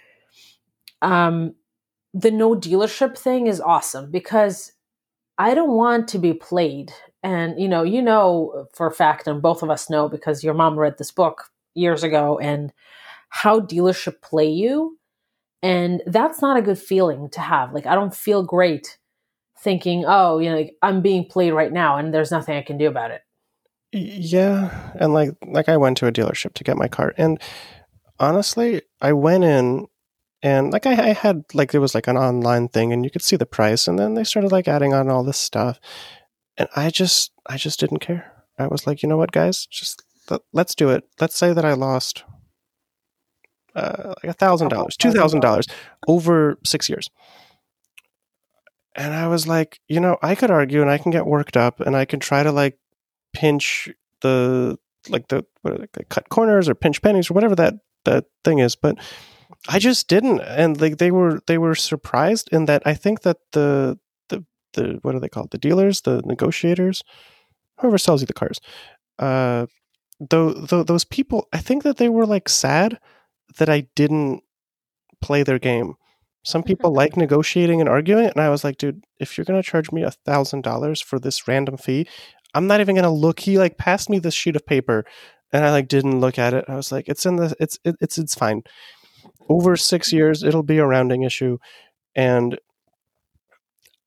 Um, 1.01 1.55
the 2.13 2.31
no 2.31 2.55
dealership 2.55 3.17
thing 3.17 3.47
is 3.47 3.59
awesome 3.59 4.11
because 4.11 4.73
I 5.37 5.53
don't 5.55 5.75
want 5.75 6.07
to 6.09 6.19
be 6.19 6.33
played. 6.33 6.93
And 7.23 7.59
you 7.59 7.67
know, 7.67 7.83
you 7.83 8.01
know 8.01 8.67
for 8.73 8.87
a 8.87 8.91
fact, 8.91 9.27
and 9.27 9.41
both 9.41 9.63
of 9.63 9.69
us 9.69 9.89
know 9.89 10.07
because 10.09 10.43
your 10.43 10.53
mom 10.53 10.77
read 10.77 10.97
this 10.97 11.11
book 11.11 11.45
years 11.73 12.03
ago, 12.03 12.37
and 12.37 12.71
how 13.29 13.59
dealership 13.59 14.21
play 14.21 14.49
you, 14.49 14.99
and 15.61 16.01
that's 16.05 16.41
not 16.41 16.57
a 16.57 16.61
good 16.61 16.77
feeling 16.77 17.29
to 17.31 17.39
have. 17.39 17.73
Like 17.73 17.85
I 17.85 17.95
don't 17.95 18.13
feel 18.13 18.43
great 18.43 18.97
thinking, 19.57 20.03
oh, 20.05 20.39
you 20.39 20.49
know, 20.49 20.57
like, 20.57 20.75
I'm 20.81 21.01
being 21.01 21.25
played 21.25 21.51
right 21.53 21.71
now, 21.71 21.97
and 21.97 22.13
there's 22.13 22.31
nothing 22.31 22.57
I 22.57 22.61
can 22.61 22.77
do 22.77 22.87
about 22.87 23.11
it. 23.11 23.21
Yeah, 23.93 24.91
and 24.99 25.13
like 25.13 25.31
like 25.45 25.69
I 25.69 25.77
went 25.77 25.97
to 25.97 26.07
a 26.07 26.11
dealership 26.11 26.53
to 26.55 26.63
get 26.63 26.77
my 26.77 26.87
car, 26.87 27.13
and 27.17 27.39
honestly, 28.19 28.81
I 29.01 29.13
went 29.13 29.45
in 29.45 29.87
and 30.43 30.73
like 30.73 30.85
I, 30.85 30.91
I, 30.91 31.13
had 31.13 31.45
like 31.53 31.71
there 31.71 31.79
was 31.79 31.95
like 31.95 32.07
an 32.07 32.17
online 32.17 32.67
thing 32.67 32.91
and 32.91 33.05
you 33.05 33.09
could 33.09 33.21
see 33.21 33.37
the 33.37 33.45
price 33.45 33.87
and 33.87 33.97
then 33.97 34.13
they 34.13 34.25
started 34.25 34.51
like 34.51 34.67
adding 34.67 34.93
on 34.93 35.09
all 35.09 35.23
this 35.23 35.39
stuff. 35.39 35.79
And 36.57 36.69
i 36.75 36.91
just 36.91 37.31
i 37.47 37.57
just 37.57 37.79
didn't 37.79 37.99
care. 37.99 38.31
I 38.59 38.67
was 38.67 38.85
like 38.85 39.01
you 39.01 39.09
know 39.09 39.17
what 39.17 39.31
guys? 39.31 39.65
Just 39.65 40.03
let's 40.51 40.75
do 40.75 40.89
it. 40.89 41.05
Let's 41.19 41.37
say 41.37 41.53
that 41.53 41.65
i 41.65 41.73
lost 41.73 42.25
uh, 43.73 44.13
like 44.21 44.31
a 44.31 44.33
thousand 44.33 44.67
dollars 44.67 44.97
two 44.97 45.13
thousand 45.13 45.39
dollars 45.39 45.65
over 46.07 46.59
six 46.65 46.89
years. 46.89 47.09
And 48.95 49.13
i 49.13 49.27
was 49.27 49.47
like 49.47 49.79
you 49.87 50.01
know 50.01 50.17
i 50.21 50.35
could 50.35 50.51
argue 50.51 50.81
and 50.81 50.91
i 50.91 50.97
can 50.97 51.11
get 51.11 51.25
worked 51.25 51.57
up 51.57 51.79
and 51.79 51.95
i 51.95 52.05
can 52.05 52.19
try 52.19 52.43
to 52.43 52.51
like 52.51 52.77
pinch 53.31 53.89
the 54.21 54.77
like 55.09 55.29
the 55.29 55.45
what 55.61 55.89
they, 55.93 56.03
cut 56.09 56.29
corners 56.29 56.69
or 56.69 56.75
pinch 56.75 57.01
pennies 57.01 57.31
or 57.31 57.33
whatever 57.33 57.55
that 57.55 57.75
that 58.03 58.25
thing 58.43 58.59
is 58.59 58.75
but 58.75 58.97
I 59.69 59.79
just 59.79 60.07
didn't, 60.09 60.41
and 60.41 60.79
like 60.79 60.97
they 60.97 61.11
were 61.11 61.41
they 61.47 61.57
were 61.57 61.75
surprised 61.75 62.49
in 62.51 62.65
that 62.65 62.83
I 62.85 62.93
think 62.93 63.21
that 63.21 63.37
the 63.53 63.97
the 64.29 64.45
the 64.73 64.99
what 65.03 65.15
are 65.15 65.19
they 65.19 65.29
called 65.29 65.51
the 65.51 65.57
dealers 65.57 66.01
the 66.01 66.21
negotiators 66.25 67.03
whoever 67.79 67.97
sells 67.97 68.21
you 68.21 68.27
the 68.27 68.33
cars 68.33 68.61
uh 69.19 69.67
though, 70.19 70.53
though 70.53 70.83
those 70.83 71.05
people 71.05 71.47
I 71.53 71.59
think 71.59 71.83
that 71.83 71.97
they 71.97 72.09
were 72.09 72.25
like 72.25 72.49
sad 72.49 72.99
that 73.59 73.69
I 73.69 73.87
didn't 73.95 74.43
play 75.21 75.43
their 75.43 75.59
game 75.59 75.95
Some 76.43 76.63
people 76.63 76.93
like 77.01 77.17
negotiating 77.17 77.79
and 77.81 77.89
arguing. 77.89 78.27
And 78.27 78.39
I 78.39 78.49
was 78.49 78.63
like, 78.63 78.77
dude, 78.77 79.03
if 79.19 79.37
you're 79.37 79.45
going 79.45 79.61
to 79.61 79.67
charge 79.69 79.91
me 79.91 80.03
a 80.03 80.11
thousand 80.11 80.63
dollars 80.63 81.01
for 81.01 81.19
this 81.19 81.47
random 81.47 81.77
fee, 81.77 82.07
I'm 82.53 82.67
not 82.67 82.81
even 82.81 82.95
going 82.95 83.03
to 83.03 83.09
look. 83.09 83.41
He 83.41 83.57
like 83.59 83.77
passed 83.77 84.09
me 84.09 84.19
this 84.19 84.33
sheet 84.35 84.55
of 84.55 84.65
paper 84.65 85.05
and 85.53 85.65
I 85.65 85.71
like 85.71 85.87
didn't 85.87 86.19
look 86.21 86.39
at 86.39 86.53
it. 86.53 86.65
I 86.67 86.75
was 86.75 86.91
like, 86.91 87.07
it's 87.09 87.25
in 87.25 87.37
the, 87.37 87.55
it's, 87.59 87.79
it, 87.85 87.95
it's, 88.01 88.17
it's 88.17 88.35
fine. 88.35 88.63
Over 89.49 89.75
six 89.75 90.13
years, 90.13 90.43
it'll 90.43 90.63
be 90.63 90.77
a 90.77 90.85
rounding 90.85 91.23
issue. 91.23 91.57
And 92.15 92.59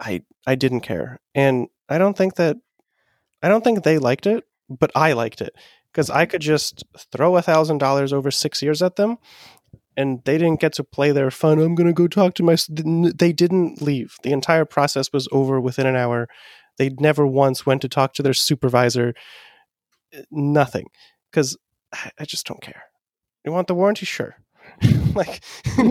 I, 0.00 0.22
I 0.46 0.54
didn't 0.54 0.80
care. 0.80 1.20
And 1.34 1.68
I 1.88 1.98
don't 1.98 2.16
think 2.16 2.36
that, 2.36 2.56
I 3.42 3.48
don't 3.48 3.62
think 3.62 3.82
they 3.82 3.98
liked 3.98 4.26
it, 4.26 4.44
but 4.68 4.90
I 4.94 5.12
liked 5.12 5.40
it 5.40 5.54
because 5.92 6.10
I 6.10 6.26
could 6.26 6.40
just 6.40 6.84
throw 7.12 7.36
a 7.36 7.42
thousand 7.42 7.78
dollars 7.78 8.12
over 8.12 8.30
six 8.30 8.62
years 8.62 8.82
at 8.82 8.96
them 8.96 9.18
and 9.96 10.22
they 10.24 10.38
didn't 10.38 10.60
get 10.60 10.74
to 10.74 10.84
play 10.84 11.12
their 11.12 11.30
fun. 11.30 11.58
I'm 11.58 11.74
to 11.74 11.92
go 11.92 12.06
talk 12.06 12.34
to 12.34 12.42
my. 12.42 12.56
They 12.68 13.32
didn't 13.32 13.80
leave. 13.80 14.16
The 14.22 14.32
entire 14.32 14.64
process 14.64 15.12
was 15.12 15.28
over 15.32 15.60
within 15.60 15.86
an 15.86 15.96
hour. 15.96 16.28
They 16.76 16.90
never 17.00 17.26
once 17.26 17.64
went 17.64 17.82
to 17.82 17.88
talk 17.88 18.12
to 18.14 18.22
their 18.22 18.34
supervisor. 18.34 19.14
Eh, 20.12 20.22
nothing, 20.30 20.86
because 21.30 21.56
I 22.18 22.24
just 22.24 22.46
don't 22.46 22.60
care. 22.60 22.82
You 23.44 23.52
want 23.52 23.68
the 23.68 23.74
warranty? 23.74 24.06
Sure. 24.06 24.36
like, 25.14 25.42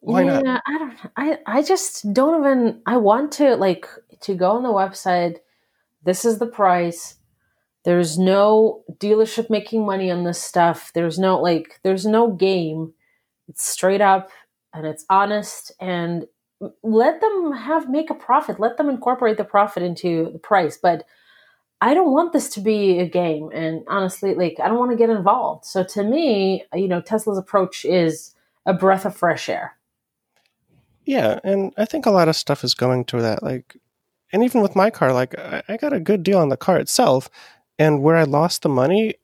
why 0.00 0.24
yeah, 0.24 0.40
not? 0.40 0.62
I 0.66 0.78
don't. 0.78 0.98
I 1.16 1.38
I 1.46 1.62
just 1.62 2.12
don't 2.12 2.40
even. 2.40 2.82
I 2.86 2.96
want 2.96 3.32
to 3.32 3.56
like 3.56 3.86
to 4.22 4.34
go 4.34 4.52
on 4.52 4.62
the 4.62 4.68
website. 4.68 5.38
This 6.04 6.24
is 6.24 6.38
the 6.38 6.46
price. 6.46 7.16
There's 7.84 8.18
no 8.18 8.84
dealership 8.98 9.50
making 9.50 9.84
money 9.84 10.10
on 10.10 10.24
this 10.24 10.40
stuff. 10.40 10.92
There's 10.94 11.18
no 11.18 11.40
like 11.40 11.80
there's 11.82 12.06
no 12.06 12.30
game. 12.32 12.94
It's 13.48 13.66
straight 13.66 14.00
up 14.00 14.30
and 14.72 14.86
it's 14.86 15.04
honest 15.10 15.72
and 15.80 16.26
mm, 16.62 16.72
let 16.82 17.20
them 17.20 17.52
have 17.52 17.88
make 17.88 18.10
a 18.10 18.14
profit. 18.14 18.60
Let 18.60 18.76
them 18.76 18.88
incorporate 18.88 19.36
the 19.36 19.44
profit 19.44 19.82
into 19.82 20.30
the 20.32 20.38
price. 20.38 20.78
But 20.80 21.04
I 21.82 21.94
don't 21.94 22.12
want 22.12 22.32
this 22.32 22.48
to 22.50 22.60
be 22.60 23.00
a 23.00 23.08
game 23.08 23.50
and 23.52 23.82
honestly 23.88 24.36
like 24.36 24.58
I 24.62 24.68
don't 24.68 24.78
want 24.78 24.92
to 24.92 24.96
get 24.96 25.10
involved. 25.10 25.64
So 25.64 25.82
to 25.82 26.04
me, 26.04 26.64
you 26.72 26.86
know, 26.86 27.00
Tesla's 27.00 27.36
approach 27.36 27.84
is 27.84 28.36
a 28.64 28.72
breath 28.72 29.04
of 29.04 29.16
fresh 29.16 29.48
air. 29.48 29.76
Yeah, 31.04 31.40
and 31.42 31.74
I 31.76 31.84
think 31.84 32.06
a 32.06 32.12
lot 32.12 32.28
of 32.28 32.36
stuff 32.36 32.62
is 32.62 32.74
going 32.74 33.06
to 33.06 33.20
that 33.22 33.42
like 33.42 33.76
and 34.32 34.44
even 34.44 34.60
with 34.60 34.76
my 34.76 34.90
car 34.90 35.12
like 35.12 35.36
I, 35.36 35.76
got 35.76 35.92
a 35.92 35.98
good 35.98 36.22
deal 36.22 36.38
on 36.38 36.50
the 36.50 36.56
car 36.56 36.78
itself 36.78 37.28
and 37.80 38.00
where 38.00 38.14
I 38.14 38.22
lost 38.22 38.62
the 38.62 38.68
money 38.68 39.16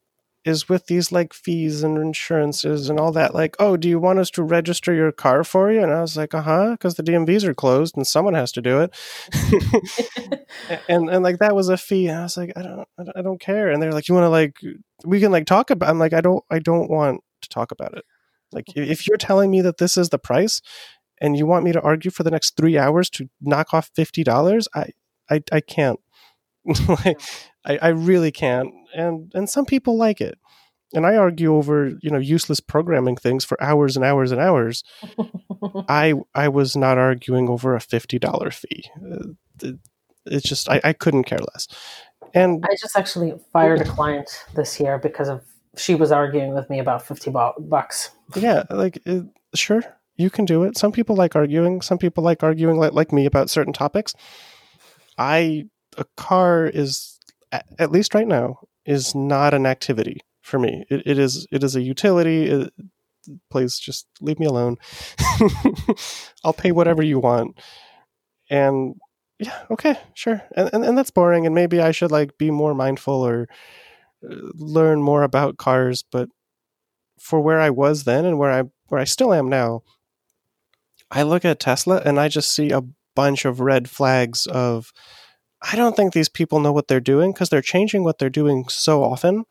is 0.48 0.68
with 0.68 0.86
these 0.86 1.12
like 1.12 1.34
fees 1.34 1.82
and 1.82 1.98
insurances 1.98 2.88
and 2.88 2.98
all 2.98 3.12
that. 3.12 3.34
Like, 3.34 3.54
oh, 3.58 3.76
do 3.76 3.88
you 3.88 3.98
want 3.98 4.18
us 4.18 4.30
to 4.30 4.42
register 4.42 4.94
your 4.94 5.12
car 5.12 5.44
for 5.44 5.70
you? 5.70 5.82
And 5.82 5.92
I 5.92 6.00
was 6.00 6.16
like, 6.16 6.34
uh 6.34 6.40
huh, 6.42 6.70
because 6.72 6.94
the 6.94 7.02
DMVs 7.02 7.44
are 7.44 7.54
closed 7.54 7.96
and 7.96 8.06
someone 8.06 8.34
has 8.34 8.50
to 8.52 8.62
do 8.62 8.80
it. 8.80 10.46
and 10.88 11.10
and 11.10 11.22
like 11.22 11.38
that 11.38 11.54
was 11.54 11.68
a 11.68 11.76
fee, 11.76 12.08
and 12.08 12.18
I 12.18 12.22
was 12.22 12.36
like, 12.36 12.52
I 12.56 12.62
don't, 12.62 12.88
I 13.14 13.22
don't 13.22 13.40
care. 13.40 13.70
And 13.70 13.82
they're 13.82 13.92
like, 13.92 14.08
you 14.08 14.14
want 14.14 14.24
to 14.24 14.30
like, 14.30 14.56
we 15.04 15.20
can 15.20 15.30
like 15.30 15.46
talk 15.46 15.70
about. 15.70 15.90
I'm 15.90 15.98
like, 15.98 16.14
I 16.14 16.22
don't, 16.22 16.44
I 16.50 16.58
don't 16.58 16.90
want 16.90 17.22
to 17.42 17.48
talk 17.50 17.70
about 17.70 17.94
it. 17.96 18.04
Like, 18.50 18.74
if 18.74 19.06
you're 19.06 19.18
telling 19.18 19.50
me 19.50 19.60
that 19.60 19.76
this 19.76 19.98
is 19.98 20.08
the 20.08 20.18
price, 20.18 20.62
and 21.20 21.36
you 21.36 21.46
want 21.46 21.64
me 21.64 21.72
to 21.72 21.80
argue 21.82 22.10
for 22.10 22.22
the 22.22 22.30
next 22.30 22.56
three 22.56 22.78
hours 22.78 23.10
to 23.10 23.28
knock 23.40 23.74
off 23.74 23.90
fifty 23.94 24.24
dollars, 24.24 24.66
I, 24.74 24.90
I, 25.30 25.42
I 25.52 25.60
can't. 25.60 26.00
like, 27.04 27.20
I, 27.64 27.78
I 27.78 27.88
really 27.88 28.32
can't. 28.32 28.72
And 28.94 29.30
and 29.34 29.48
some 29.48 29.66
people 29.66 29.96
like 29.96 30.20
it. 30.20 30.38
And 30.94 31.04
I 31.04 31.16
argue 31.16 31.54
over, 31.54 31.92
you 32.00 32.10
know, 32.10 32.18
useless 32.18 32.60
programming 32.60 33.16
things 33.16 33.44
for 33.44 33.62
hours 33.62 33.94
and 33.94 34.04
hours 34.04 34.32
and 34.32 34.40
hours. 34.40 34.82
I 35.88 36.14
I 36.34 36.48
was 36.48 36.76
not 36.76 36.96
arguing 36.96 37.48
over 37.48 37.74
a 37.74 37.80
fifty 37.80 38.18
dollar 38.18 38.50
fee. 38.50 38.84
Uh, 38.96 39.72
it's 40.24 40.48
just 40.48 40.68
I, 40.70 40.80
I 40.84 40.92
couldn't 40.92 41.24
care 41.24 41.38
less. 41.52 41.68
And 42.34 42.64
I 42.64 42.74
just 42.80 42.96
actually 42.96 43.34
fired 43.52 43.80
a 43.80 43.84
client 43.84 44.44
this 44.54 44.78
year 44.80 44.98
because 44.98 45.28
of 45.28 45.42
she 45.76 45.94
was 45.94 46.12
arguing 46.12 46.54
with 46.54 46.68
me 46.68 46.78
about 46.78 47.06
50 47.06 47.30
bucks. 47.58 48.10
Yeah, 48.34 48.64
like 48.70 48.98
it, 49.06 49.24
sure, 49.54 49.82
you 50.16 50.30
can 50.30 50.44
do 50.44 50.64
it. 50.64 50.76
Some 50.76 50.92
people 50.92 51.16
like 51.16 51.36
arguing, 51.36 51.80
some 51.80 51.98
people 51.98 52.24
like 52.24 52.42
arguing 52.42 52.78
like, 52.78 52.92
like 52.92 53.12
me 53.12 53.26
about 53.26 53.50
certain 53.50 53.72
topics. 53.72 54.14
I 55.16 55.66
a 55.98 56.04
car 56.16 56.66
is 56.66 57.18
at 57.52 57.90
least 57.92 58.14
right 58.14 58.28
now 58.28 58.60
is 58.84 59.14
not 59.14 59.54
an 59.54 59.66
activity 59.66 60.20
for 60.42 60.58
me. 60.58 60.84
It, 60.88 61.02
it 61.04 61.18
is 61.18 61.46
it 61.50 61.62
is 61.62 61.76
a 61.76 61.82
utility. 61.82 62.46
It, 62.46 62.72
please 63.50 63.78
just 63.78 64.06
leave 64.20 64.38
me 64.38 64.46
alone. 64.46 64.76
I'll 66.44 66.54
pay 66.54 66.72
whatever 66.72 67.02
you 67.02 67.18
want. 67.18 67.58
And 68.48 68.94
yeah, 69.38 69.64
okay, 69.70 69.98
sure. 70.14 70.42
And, 70.56 70.70
and 70.72 70.84
and 70.84 70.98
that's 70.98 71.10
boring. 71.10 71.46
And 71.46 71.54
maybe 71.54 71.80
I 71.80 71.90
should 71.90 72.10
like 72.10 72.38
be 72.38 72.50
more 72.50 72.74
mindful 72.74 73.14
or 73.14 73.48
uh, 74.24 74.34
learn 74.54 75.02
more 75.02 75.22
about 75.22 75.58
cars. 75.58 76.04
But 76.10 76.28
for 77.20 77.40
where 77.40 77.60
I 77.60 77.70
was 77.70 78.04
then 78.04 78.24
and 78.24 78.38
where 78.38 78.50
I 78.50 78.64
where 78.86 79.00
I 79.00 79.04
still 79.04 79.34
am 79.34 79.48
now, 79.48 79.82
I 81.10 81.22
look 81.22 81.44
at 81.44 81.60
Tesla 81.60 82.02
and 82.04 82.18
I 82.18 82.28
just 82.28 82.50
see 82.52 82.70
a 82.70 82.82
bunch 83.14 83.44
of 83.44 83.60
red 83.60 83.90
flags 83.90 84.46
of 84.46 84.92
I 85.60 85.76
don't 85.76 85.96
think 85.96 86.12
these 86.12 86.28
people 86.28 86.60
know 86.60 86.72
what 86.72 86.88
they're 86.88 87.00
doing 87.00 87.32
because 87.32 87.48
they're 87.48 87.60
changing 87.60 88.04
what 88.04 88.18
they're 88.18 88.30
doing 88.30 88.68
so 88.68 89.02
often 89.02 89.44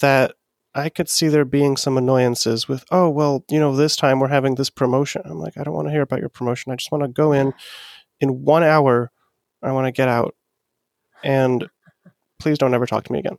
that 0.00 0.34
I 0.74 0.88
could 0.88 1.08
see 1.08 1.28
there 1.28 1.44
being 1.44 1.76
some 1.76 1.96
annoyances 1.96 2.68
with, 2.68 2.84
oh, 2.90 3.08
well, 3.08 3.44
you 3.50 3.58
know, 3.58 3.74
this 3.74 3.96
time 3.96 4.20
we're 4.20 4.28
having 4.28 4.56
this 4.56 4.70
promotion. 4.70 5.22
I'm 5.24 5.38
like, 5.38 5.56
I 5.56 5.64
don't 5.64 5.74
want 5.74 5.88
to 5.88 5.92
hear 5.92 6.02
about 6.02 6.20
your 6.20 6.28
promotion. 6.28 6.72
I 6.72 6.76
just 6.76 6.92
want 6.92 7.02
to 7.02 7.08
go 7.08 7.32
in 7.32 7.54
in 8.20 8.44
one 8.44 8.62
hour. 8.62 9.10
I 9.62 9.72
want 9.72 9.86
to 9.86 9.92
get 9.92 10.08
out. 10.08 10.34
And 11.24 11.68
please 12.38 12.58
don't 12.58 12.74
ever 12.74 12.86
talk 12.86 13.04
to 13.04 13.12
me 13.12 13.20
again. 13.20 13.38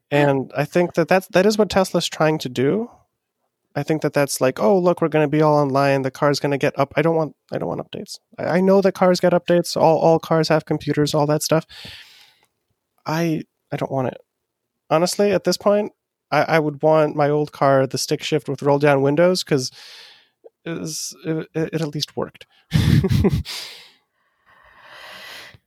and 0.10 0.52
I 0.56 0.64
think 0.64 0.94
that 0.94 1.08
that's, 1.08 1.28
that 1.28 1.46
is 1.46 1.58
what 1.58 1.70
Tesla's 1.70 2.08
trying 2.08 2.38
to 2.38 2.48
do. 2.48 2.90
I 3.76 3.82
think 3.82 4.02
that 4.02 4.12
that's 4.12 4.40
like, 4.40 4.60
oh, 4.60 4.78
look, 4.78 5.02
we're 5.02 5.08
going 5.08 5.24
to 5.24 5.36
be 5.36 5.42
all 5.42 5.56
online. 5.56 6.02
The 6.02 6.10
car's 6.10 6.38
going 6.38 6.52
to 6.52 6.58
get 6.58 6.78
up. 6.78 6.92
I 6.96 7.02
don't 7.02 7.16
want, 7.16 7.34
I 7.52 7.58
don't 7.58 7.68
want 7.68 7.80
updates. 7.80 8.18
I, 8.38 8.58
I, 8.58 8.60
know 8.60 8.80
that 8.80 8.92
cars 8.92 9.18
get 9.18 9.32
updates. 9.32 9.76
All, 9.76 9.98
all 9.98 10.20
cars 10.20 10.48
have 10.48 10.64
computers, 10.64 11.12
all 11.12 11.26
that 11.26 11.42
stuff. 11.42 11.66
I, 13.04 13.42
I 13.72 13.76
don't 13.76 13.90
want 13.90 14.08
it. 14.08 14.18
Honestly, 14.90 15.32
at 15.32 15.44
this 15.44 15.56
point, 15.56 15.92
I, 16.30 16.42
I 16.42 16.58
would 16.58 16.82
want 16.82 17.16
my 17.16 17.28
old 17.28 17.50
car, 17.50 17.86
the 17.86 17.98
stick 17.98 18.22
shift 18.22 18.48
with 18.48 18.62
roll 18.62 18.78
down 18.78 19.02
windows, 19.02 19.42
because 19.42 19.70
it, 20.64 21.08
it, 21.24 21.48
it 21.54 21.80
at 21.80 21.94
least 21.94 22.16
worked. 22.16 22.46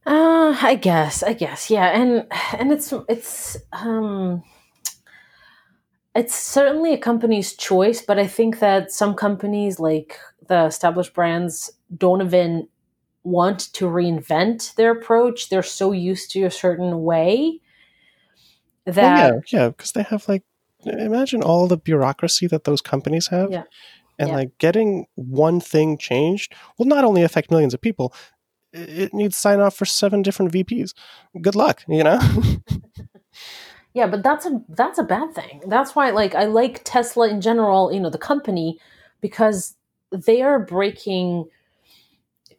uh, 0.06 0.58
I 0.62 0.78
guess, 0.82 1.24
I 1.24 1.34
guess, 1.34 1.70
yeah, 1.70 1.88
and 1.88 2.26
and 2.58 2.72
it's 2.72 2.94
it's 3.08 3.58
um 3.72 4.44
it's 6.18 6.34
certainly 6.36 6.94
a 6.94 6.98
company's 6.98 7.54
choice, 7.54 8.02
but 8.02 8.18
I 8.18 8.26
think 8.26 8.58
that 8.60 8.92
some 8.92 9.14
companies, 9.14 9.80
like 9.80 10.20
the 10.48 10.66
established 10.66 11.14
brands, 11.14 11.72
don't 11.96 12.24
even 12.24 12.68
want 13.24 13.72
to 13.74 13.86
reinvent 13.86 14.74
their 14.76 14.92
approach. 14.92 15.50
They're 15.50 15.62
so 15.62 15.92
used 15.92 16.32
to 16.32 16.44
a 16.44 16.52
certain 16.52 17.04
way 17.04 17.62
that. 18.86 19.32
Oh, 19.32 19.42
yeah, 19.52 19.60
yeah, 19.60 19.70
because 19.70 19.92
they 19.92 20.02
have 20.02 20.28
like, 20.28 20.44
imagine 20.86 21.44
all 21.44 21.68
the 21.68 21.78
bureaucracy 21.78 22.48
that 22.48 22.64
those 22.64 22.82
companies 22.82 23.28
have. 23.28 23.52
Yeah. 23.52 23.64
And 24.18 24.30
yeah. 24.30 24.36
like 24.36 24.58
getting 24.58 25.06
one 25.14 25.60
thing 25.60 26.00
changed 26.00 26.56
will 26.80 26.88
not 26.88 27.04
only 27.04 27.22
affect 27.22 27.52
millions 27.52 27.76
of 27.76 27.82
people, 27.82 28.12
it 28.74 29.14
needs 29.14 29.38
sign 29.38 29.60
off 29.60 29.76
for 29.76 29.86
seven 29.86 30.24
different 30.24 30.52
VPs. 30.52 30.94
Good 31.40 31.56
luck, 31.56 31.84
you 31.88 32.04
know? 32.04 32.20
Yeah, 33.98 34.06
but 34.06 34.22
that's 34.22 34.46
a 34.46 34.62
that's 34.70 35.00
a 35.00 35.04
bad 35.04 35.34
thing. 35.34 35.64
That's 35.66 35.96
why 35.96 36.12
like 36.12 36.36
I 36.36 36.46
like 36.46 36.82
Tesla 36.84 37.30
in 37.30 37.42
general, 37.42 37.92
you 37.92 38.00
know, 38.00 38.12
the 38.12 38.20
company 38.20 38.80
because 39.22 39.76
they 40.12 40.44
are 40.44 40.60
breaking 40.60 41.46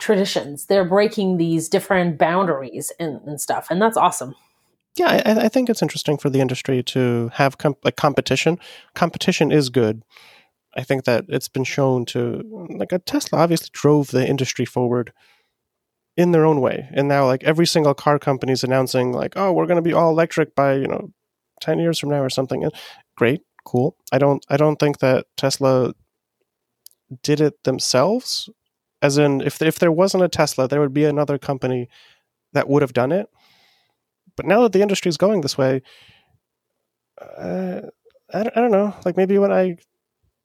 traditions. 0.00 0.66
They're 0.66 0.84
breaking 0.84 1.36
these 1.36 1.68
different 1.68 2.18
boundaries 2.18 2.90
and, 2.98 3.20
and 3.24 3.40
stuff, 3.40 3.68
and 3.70 3.80
that's 3.80 3.96
awesome. 3.96 4.34
Yeah, 4.96 5.22
I, 5.24 5.44
I, 5.44 5.48
think 5.48 5.70
it's 5.70 5.80
interesting 5.80 6.18
for 6.18 6.28
the 6.28 6.40
industry 6.40 6.82
to 6.82 7.30
have 7.34 7.56
comp- 7.56 7.84
like 7.84 7.94
competition. 7.94 8.58
Competition 8.96 9.52
is 9.52 9.68
good. 9.68 10.02
I 10.76 10.82
think 10.82 11.04
that 11.04 11.26
it's 11.28 11.48
been 11.48 11.62
shown 11.62 12.04
to 12.06 12.42
like 12.68 12.90
a 12.90 12.98
Tesla 12.98 13.38
obviously 13.38 13.68
drove 13.70 14.10
the 14.10 14.26
industry 14.26 14.64
forward 14.64 15.12
in 16.16 16.32
their 16.32 16.44
own 16.44 16.60
way, 16.60 16.88
and 16.92 17.06
now 17.06 17.26
like 17.26 17.44
every 17.44 17.66
single 17.68 17.94
car 17.94 18.18
company 18.18 18.50
is 18.50 18.64
announcing 18.64 19.12
like, 19.12 19.34
oh, 19.36 19.52
we're 19.52 19.66
going 19.66 19.76
to 19.76 19.88
be 19.88 19.92
all 19.92 20.10
electric 20.10 20.56
by 20.56 20.74
you 20.74 20.88
know 20.88 21.12
10 21.60 21.78
years 21.78 21.98
from 21.98 22.10
now 22.10 22.22
or 22.22 22.30
something 22.30 22.68
great 23.16 23.40
cool. 23.64 23.96
I 24.12 24.18
don't 24.18 24.44
i 24.48 24.56
don't 24.56 24.78
think 24.78 24.98
that 24.98 25.26
tesla 25.36 25.92
did 27.22 27.40
it 27.40 27.62
themselves 27.64 28.48
as 29.02 29.18
in 29.18 29.40
if 29.40 29.60
if 29.62 29.78
there 29.78 29.92
wasn't 29.92 30.24
a 30.24 30.28
tesla 30.28 30.68
there 30.68 30.80
would 30.80 30.94
be 30.94 31.04
another 31.04 31.38
company 31.38 31.88
that 32.54 32.68
would 32.68 32.82
have 32.82 32.94
done 32.94 33.12
it. 33.12 33.28
But 34.36 34.46
now 34.46 34.62
that 34.62 34.72
the 34.72 34.82
industry 34.82 35.08
is 35.08 35.16
going 35.16 35.40
this 35.40 35.58
way 35.58 35.82
uh, 37.20 37.80
I, 38.32 38.42
don't, 38.42 38.56
I 38.56 38.60
don't 38.60 38.70
know. 38.70 38.94
Like 39.04 39.16
maybe 39.16 39.38
when 39.38 39.52
i 39.52 39.76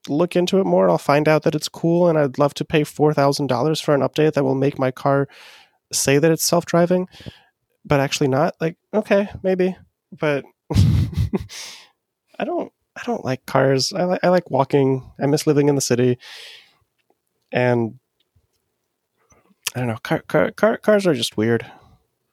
look 0.09 0.35
into 0.35 0.59
it 0.59 0.65
more, 0.65 0.89
I'll 0.89 0.97
find 0.97 1.27
out 1.27 1.43
that 1.43 1.55
it's 1.55 1.69
cool, 1.69 2.09
and 2.09 2.17
I'd 2.17 2.37
love 2.37 2.53
to 2.55 2.65
pay 2.65 2.83
four 2.83 3.13
thousand 3.13 3.47
dollars 3.47 3.79
for 3.79 3.93
an 3.93 4.01
update 4.01 4.33
that 4.33 4.43
will 4.43 4.55
make 4.55 4.79
my 4.79 4.91
car 4.91 5.27
say 5.91 6.17
that 6.17 6.31
it's 6.31 6.43
self 6.43 6.65
driving, 6.65 7.07
but 7.85 7.99
actually 7.99 8.27
not. 8.27 8.55
Like, 8.59 8.77
okay, 8.93 9.29
maybe, 9.43 9.75
but 10.11 10.45
I 12.39 12.45
don't. 12.45 12.71
I 12.95 13.01
don't 13.05 13.25
like 13.25 13.45
cars. 13.45 13.91
I 13.91 14.03
like 14.03 14.19
I 14.23 14.29
like 14.29 14.51
walking. 14.51 15.11
I 15.19 15.25
miss 15.25 15.47
living 15.47 15.67
in 15.67 15.75
the 15.75 15.81
city, 15.81 16.17
and 17.51 17.99
I 19.75 19.79
don't 19.79 19.87
know. 19.87 19.97
Car, 20.03 20.19
car, 20.27 20.51
car, 20.51 20.77
cars 20.77 21.07
are 21.07 21.13
just 21.13 21.37
weird. 21.37 21.65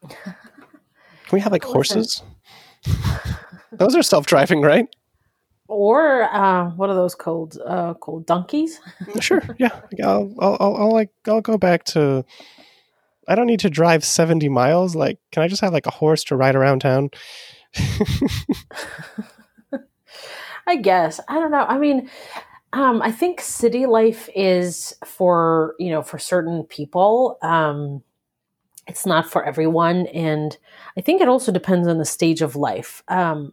Can 0.09 1.37
we 1.37 1.41
have 1.41 1.53
like 1.53 1.65
horses? 1.65 2.23
those 3.73 3.95
are 3.95 4.03
self 4.03 4.27
driving, 4.27 4.61
right? 4.61 4.87
Or 5.69 6.25
uh, 6.25 6.71
what 6.71 6.91
are 6.91 6.97
those 6.97 7.15
called? 7.15 7.57
Uh, 7.65 7.95
called 7.95 8.27
donkeys? 8.27 8.81
sure. 9.21 9.41
Yeah. 9.59 9.81
I'll, 10.03 10.35
I'll, 10.41 10.57
I'll, 10.61 10.77
I'll 10.77 10.93
like 10.93 11.11
I'll 11.27 11.41
go 11.41 11.57
back 11.57 11.85
to. 11.85 12.25
I 13.29 13.37
don't 13.37 13.47
need 13.47 13.61
to 13.61 13.71
drive 13.71 14.05
seventy 14.05 14.49
miles. 14.49 14.95
Like, 14.95 15.19
can 15.31 15.43
I 15.43 15.49
just 15.49 15.63
have 15.63 15.73
like 15.73 15.87
a 15.87 15.93
horse 15.93 16.25
to 16.25 16.37
ride 16.37 16.57
around 16.57 16.81
town? 16.81 17.11
I 20.67 20.77
guess 20.77 21.21
I 21.29 21.35
don't 21.35 21.50
know. 21.50 21.65
I 21.65 21.79
mean, 21.79 22.11
um, 22.73 23.03
I 23.03 23.12
think 23.12 23.41
city 23.41 23.87
life 23.87 24.29
is 24.35 24.95
for 25.05 25.75
you 25.79 25.91
know 25.91 26.03
for 26.03 26.19
certain 26.19 26.65
people. 26.65 27.39
Um, 27.43 28.03
it's 28.87 29.07
not 29.07 29.31
for 29.31 29.45
everyone, 29.45 30.07
and 30.09 30.57
I 30.99 31.00
think 31.00 31.21
it 31.23 31.29
also 31.29 31.53
depends 31.53 31.89
on 31.89 31.99
the 31.99 32.05
stage 32.05 32.43
of 32.43 32.57
life. 32.57 33.03
Um, 33.09 33.53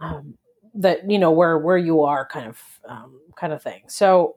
um, 0.00 0.34
that 0.74 1.08
you 1.10 1.18
know 1.18 1.30
where 1.30 1.58
where 1.58 1.78
you 1.78 2.02
are, 2.02 2.26
kind 2.26 2.48
of 2.48 2.60
um, 2.88 3.20
kind 3.36 3.52
of 3.52 3.62
thing. 3.62 3.82
So, 3.88 4.34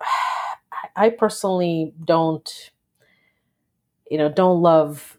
I 0.95 1.09
personally 1.09 1.93
don't, 2.05 2.71
you 4.09 4.17
know, 4.17 4.29
don't 4.29 4.61
love 4.61 5.16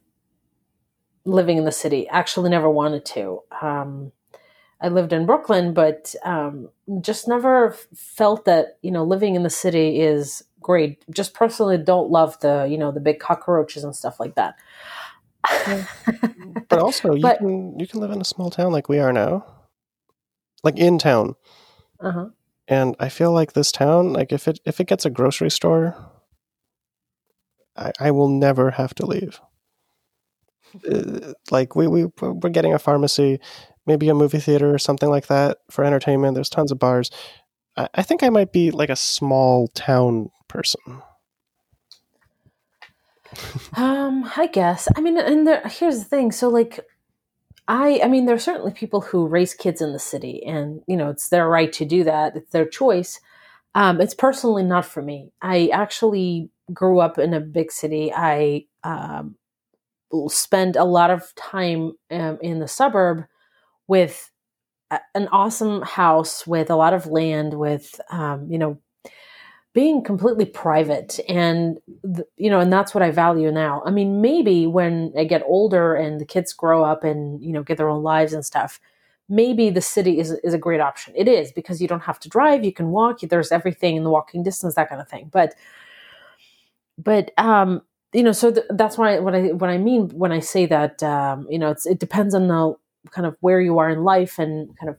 living 1.28 1.58
in 1.58 1.64
the 1.64 1.72
city. 1.72 2.08
Actually, 2.08 2.50
never 2.50 2.70
wanted 2.70 3.04
to. 3.04 3.42
Um, 3.60 4.12
I 4.80 4.88
lived 4.88 5.12
in 5.12 5.26
Brooklyn, 5.26 5.74
but 5.74 6.14
um, 6.24 6.68
just 7.00 7.28
never 7.28 7.76
felt 7.94 8.44
that 8.44 8.78
you 8.82 8.90
know 8.90 9.04
living 9.04 9.34
in 9.34 9.42
the 9.42 9.50
city 9.50 10.00
is 10.00 10.44
great. 10.60 11.04
Just 11.10 11.34
personally, 11.34 11.78
don't 11.78 12.10
love 12.10 12.38
the 12.40 12.66
you 12.70 12.78
know 12.78 12.92
the 12.92 13.00
big 13.00 13.18
cockroaches 13.18 13.84
and 13.84 13.94
stuff 13.94 14.18
like 14.20 14.34
that. 14.36 14.56
But 16.68 16.80
also, 16.80 17.14
you 17.14 17.22
but, 17.22 17.38
can 17.38 17.78
you 17.78 17.86
can 17.86 18.00
live 18.00 18.10
in 18.10 18.20
a 18.20 18.24
small 18.24 18.50
town 18.50 18.72
like 18.72 18.88
we 18.88 18.98
are 18.98 19.12
now, 19.12 19.46
like 20.62 20.76
in 20.78 20.98
town. 20.98 21.34
Uh-huh. 21.98 22.28
And 22.66 22.94
I 23.00 23.08
feel 23.08 23.32
like 23.32 23.54
this 23.54 23.72
town, 23.72 24.12
like 24.12 24.32
if 24.32 24.46
it 24.46 24.60
if 24.66 24.78
it 24.78 24.86
gets 24.86 25.06
a 25.06 25.10
grocery 25.10 25.50
store, 25.50 25.96
I, 27.74 27.92
I 27.98 28.10
will 28.10 28.28
never 28.28 28.72
have 28.72 28.94
to 28.96 29.06
leave. 29.06 29.40
Uh, 30.90 31.32
like 31.50 31.74
we 31.74 31.86
we 31.86 32.06
we're 32.20 32.50
getting 32.50 32.74
a 32.74 32.78
pharmacy 32.78 33.40
maybe 33.88 34.08
a 34.10 34.14
movie 34.14 34.38
theater 34.38 34.72
or 34.72 34.78
something 34.78 35.08
like 35.08 35.26
that 35.26 35.58
for 35.70 35.82
entertainment. 35.82 36.34
There's 36.34 36.50
tons 36.50 36.70
of 36.70 36.78
bars. 36.78 37.10
I, 37.76 37.88
I 37.94 38.02
think 38.02 38.22
I 38.22 38.28
might 38.28 38.52
be 38.52 38.70
like 38.70 38.90
a 38.90 38.96
small 38.96 39.68
town 39.68 40.30
person. 40.46 41.02
um, 43.74 44.30
I 44.36 44.48
guess. 44.52 44.88
I 44.94 45.00
mean, 45.00 45.18
and 45.18 45.46
there, 45.46 45.62
here's 45.66 45.98
the 45.98 46.04
thing. 46.04 46.30
So, 46.30 46.48
like, 46.48 46.78
I, 47.66 48.00
I 48.04 48.08
mean, 48.08 48.26
there 48.26 48.36
are 48.36 48.38
certainly 48.38 48.72
people 48.72 49.00
who 49.00 49.26
raise 49.26 49.54
kids 49.54 49.80
in 49.80 49.92
the 49.92 49.98
city, 49.98 50.44
and 50.44 50.82
you 50.86 50.96
know, 50.96 51.08
it's 51.08 51.30
their 51.30 51.48
right 51.48 51.72
to 51.72 51.84
do 51.84 52.04
that. 52.04 52.36
It's 52.36 52.52
their 52.52 52.66
choice. 52.66 53.20
Um, 53.74 54.00
it's 54.00 54.14
personally 54.14 54.62
not 54.62 54.86
for 54.86 55.02
me. 55.02 55.32
I 55.40 55.68
actually 55.68 56.50
grew 56.72 57.00
up 57.00 57.18
in 57.18 57.32
a 57.32 57.40
big 57.40 57.72
city. 57.72 58.12
I 58.14 58.66
um, 58.84 59.36
spend 60.28 60.76
a 60.76 60.84
lot 60.84 61.10
of 61.10 61.34
time 61.34 61.92
um, 62.10 62.38
in 62.40 62.58
the 62.60 62.68
suburb 62.68 63.24
with 63.86 64.30
an 65.14 65.28
awesome 65.32 65.82
house 65.82 66.46
with 66.46 66.70
a 66.70 66.76
lot 66.76 66.94
of 66.94 67.06
land 67.06 67.54
with 67.54 68.00
um, 68.10 68.46
you 68.50 68.58
know 68.58 68.78
being 69.74 70.02
completely 70.02 70.46
private 70.46 71.20
and 71.28 71.78
you 72.36 72.50
know 72.50 72.58
and 72.58 72.72
that's 72.72 72.94
what 72.94 73.02
i 73.02 73.10
value 73.10 73.52
now. 73.52 73.82
I 73.84 73.90
mean 73.90 74.20
maybe 74.20 74.66
when 74.66 75.12
i 75.16 75.24
get 75.24 75.42
older 75.46 75.94
and 75.94 76.20
the 76.20 76.24
kids 76.24 76.52
grow 76.52 76.84
up 76.84 77.04
and 77.04 77.42
you 77.42 77.52
know 77.52 77.62
get 77.62 77.76
their 77.76 77.88
own 77.88 78.02
lives 78.02 78.32
and 78.32 78.44
stuff 78.44 78.80
maybe 79.28 79.68
the 79.68 79.82
city 79.82 80.18
is, 80.18 80.32
is 80.42 80.54
a 80.54 80.58
great 80.58 80.80
option. 80.80 81.12
It 81.14 81.28
is 81.28 81.52
because 81.52 81.82
you 81.82 81.88
don't 81.88 82.00
have 82.00 82.18
to 82.20 82.28
drive 82.30 82.64
you 82.64 82.72
can 82.72 82.88
walk 82.90 83.20
there's 83.20 83.52
everything 83.52 83.96
in 83.96 84.04
the 84.04 84.10
walking 84.10 84.42
distance 84.42 84.74
that 84.74 84.88
kind 84.88 85.00
of 85.00 85.08
thing. 85.08 85.28
But 85.30 85.54
but 86.96 87.30
um 87.38 87.82
you 88.12 88.22
know 88.22 88.32
so 88.32 88.50
th- 88.50 88.66
that's 88.70 88.96
why 88.96 89.18
what 89.18 89.34
i 89.34 89.48
what 89.52 89.70
i 89.70 89.78
mean 89.78 90.08
when 90.10 90.32
i 90.32 90.40
say 90.40 90.64
that 90.66 91.02
um 91.02 91.46
you 91.50 91.58
know 91.58 91.70
it's 91.70 91.86
it 91.86 91.98
depends 91.98 92.34
on 92.34 92.48
the 92.48 92.74
kind 93.10 93.26
of 93.26 93.36
where 93.40 93.60
you 93.60 93.78
are 93.78 93.90
in 93.90 94.04
life 94.04 94.38
and 94.38 94.76
kind 94.78 94.90
of 94.90 94.96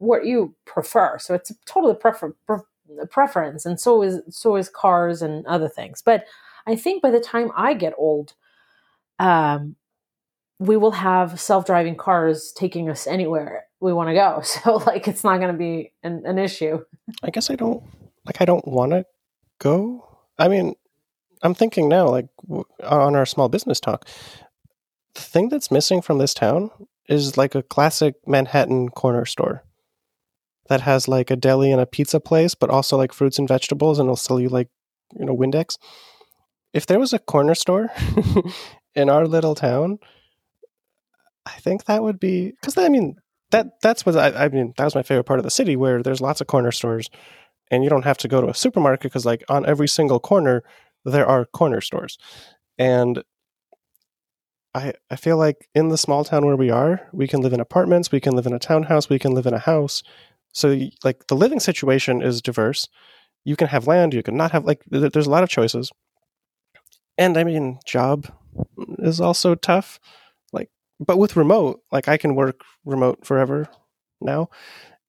what 0.00 0.24
you 0.24 0.54
prefer. 0.64 1.18
So 1.18 1.34
it's 1.34 1.52
totally 1.66 1.94
prefer, 1.94 2.34
pre- 2.46 2.58
preference, 3.10 3.64
and 3.64 3.78
so 3.78 4.02
is 4.02 4.20
so 4.30 4.56
is 4.56 4.68
cars 4.68 5.22
and 5.22 5.46
other 5.46 5.68
things. 5.68 6.02
But 6.02 6.24
I 6.66 6.74
think 6.74 7.02
by 7.02 7.10
the 7.10 7.20
time 7.20 7.52
I 7.54 7.74
get 7.74 7.94
old, 7.96 8.34
um, 9.18 9.76
we 10.58 10.76
will 10.76 10.90
have 10.90 11.40
self-driving 11.40 11.96
cars 11.96 12.52
taking 12.52 12.90
us 12.90 13.06
anywhere 13.06 13.64
we 13.78 13.92
want 13.92 14.08
to 14.08 14.14
go. 14.14 14.42
So 14.44 14.76
like 14.76 15.06
it's 15.06 15.22
not 15.22 15.38
going 15.38 15.52
to 15.52 15.58
be 15.58 15.92
an, 16.02 16.22
an 16.26 16.38
issue. 16.38 16.82
I 17.22 17.30
guess 17.30 17.50
I 17.50 17.56
don't 17.56 17.82
like 18.24 18.40
I 18.40 18.44
don't 18.44 18.66
want 18.66 18.92
to 18.92 19.04
go. 19.58 20.06
I 20.38 20.48
mean, 20.48 20.74
I'm 21.42 21.54
thinking 21.54 21.88
now 21.88 22.08
like 22.08 22.26
on 22.82 23.14
our 23.14 23.26
small 23.26 23.48
business 23.48 23.80
talk, 23.80 24.06
the 25.14 25.20
thing 25.20 25.48
that's 25.48 25.70
missing 25.70 26.02
from 26.02 26.18
this 26.18 26.34
town 26.34 26.70
is 27.08 27.36
like 27.36 27.54
a 27.54 27.62
classic 27.62 28.14
Manhattan 28.26 28.88
corner 28.90 29.24
store 29.24 29.64
that 30.68 30.82
has 30.82 31.08
like 31.08 31.30
a 31.30 31.36
deli 31.36 31.72
and 31.72 31.80
a 31.80 31.86
pizza 31.86 32.20
place, 32.20 32.54
but 32.54 32.70
also 32.70 32.96
like 32.96 33.12
fruits 33.12 33.38
and 33.38 33.48
vegetables, 33.48 33.98
and 33.98 34.06
it'll 34.06 34.16
sell 34.16 34.40
you 34.40 34.48
like 34.48 34.68
you 35.18 35.24
know 35.24 35.36
Windex. 35.36 35.76
If 36.72 36.86
there 36.86 37.00
was 37.00 37.12
a 37.12 37.18
corner 37.18 37.56
store 37.56 37.90
in 38.94 39.10
our 39.10 39.26
little 39.26 39.56
town, 39.56 39.98
I 41.44 41.58
think 41.58 41.84
that 41.86 42.02
would 42.02 42.20
be 42.20 42.52
because 42.60 42.78
I 42.78 42.88
mean 42.88 43.16
that 43.50 43.80
that's 43.82 44.06
what 44.06 44.16
I, 44.16 44.44
I 44.44 44.48
mean 44.48 44.72
that 44.76 44.84
was 44.84 44.94
my 44.94 45.02
favorite 45.02 45.24
part 45.24 45.40
of 45.40 45.44
the 45.44 45.50
city 45.50 45.74
where 45.74 46.02
there's 46.02 46.20
lots 46.20 46.40
of 46.40 46.46
corner 46.46 46.70
stores, 46.70 47.10
and 47.70 47.82
you 47.82 47.90
don't 47.90 48.04
have 48.04 48.18
to 48.18 48.28
go 48.28 48.40
to 48.40 48.48
a 48.48 48.54
supermarket 48.54 49.02
because 49.02 49.26
like 49.26 49.42
on 49.48 49.66
every 49.66 49.88
single 49.88 50.20
corner 50.20 50.62
there 51.04 51.26
are 51.26 51.44
corner 51.44 51.80
stores, 51.80 52.18
and 52.78 53.22
I, 54.74 54.92
I 55.10 55.16
feel 55.16 55.36
like 55.36 55.68
in 55.74 55.88
the 55.88 55.98
small 55.98 56.24
town 56.24 56.46
where 56.46 56.56
we 56.56 56.70
are, 56.70 57.08
we 57.12 57.26
can 57.26 57.40
live 57.40 57.52
in 57.52 57.60
apartments, 57.60 58.12
we 58.12 58.20
can 58.20 58.34
live 58.36 58.46
in 58.46 58.52
a 58.52 58.58
townhouse, 58.58 59.08
we 59.08 59.18
can 59.18 59.32
live 59.32 59.46
in 59.46 59.54
a 59.54 59.58
house. 59.58 60.02
So, 60.52 60.78
like, 61.04 61.26
the 61.26 61.36
living 61.36 61.60
situation 61.60 62.22
is 62.22 62.42
diverse. 62.42 62.88
You 63.44 63.56
can 63.56 63.68
have 63.68 63.86
land, 63.86 64.14
you 64.14 64.22
can 64.22 64.36
not 64.36 64.52
have, 64.52 64.64
like, 64.64 64.82
there's 64.86 65.26
a 65.26 65.30
lot 65.30 65.42
of 65.42 65.48
choices. 65.48 65.90
And 67.18 67.36
I 67.36 67.44
mean, 67.44 67.80
job 67.84 68.32
is 68.98 69.20
also 69.20 69.54
tough. 69.54 69.98
Like, 70.52 70.70
but 70.98 71.18
with 71.18 71.36
remote, 71.36 71.82
like, 71.90 72.08
I 72.08 72.16
can 72.16 72.34
work 72.34 72.62
remote 72.84 73.26
forever 73.26 73.68
now. 74.20 74.50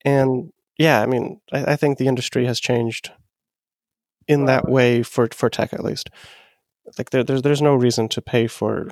And 0.04 0.52
yeah, 0.78 1.02
I 1.02 1.06
mean, 1.06 1.40
I, 1.52 1.74
I 1.74 1.76
think 1.76 1.98
the 1.98 2.08
industry 2.08 2.46
has 2.46 2.60
changed 2.60 3.12
in 4.32 4.46
that 4.46 4.70
way 4.70 5.04
for, 5.04 5.28
for 5.32 5.50
tech 5.50 5.74
at 5.74 5.84
least. 5.84 6.10
Like, 6.98 7.12
there, 7.12 7.24
there's, 7.24 7.42
there's 7.42 7.62
no 7.62 7.76
reason 7.76 8.10
to 8.10 8.22
pay 8.22 8.48
for 8.48 8.90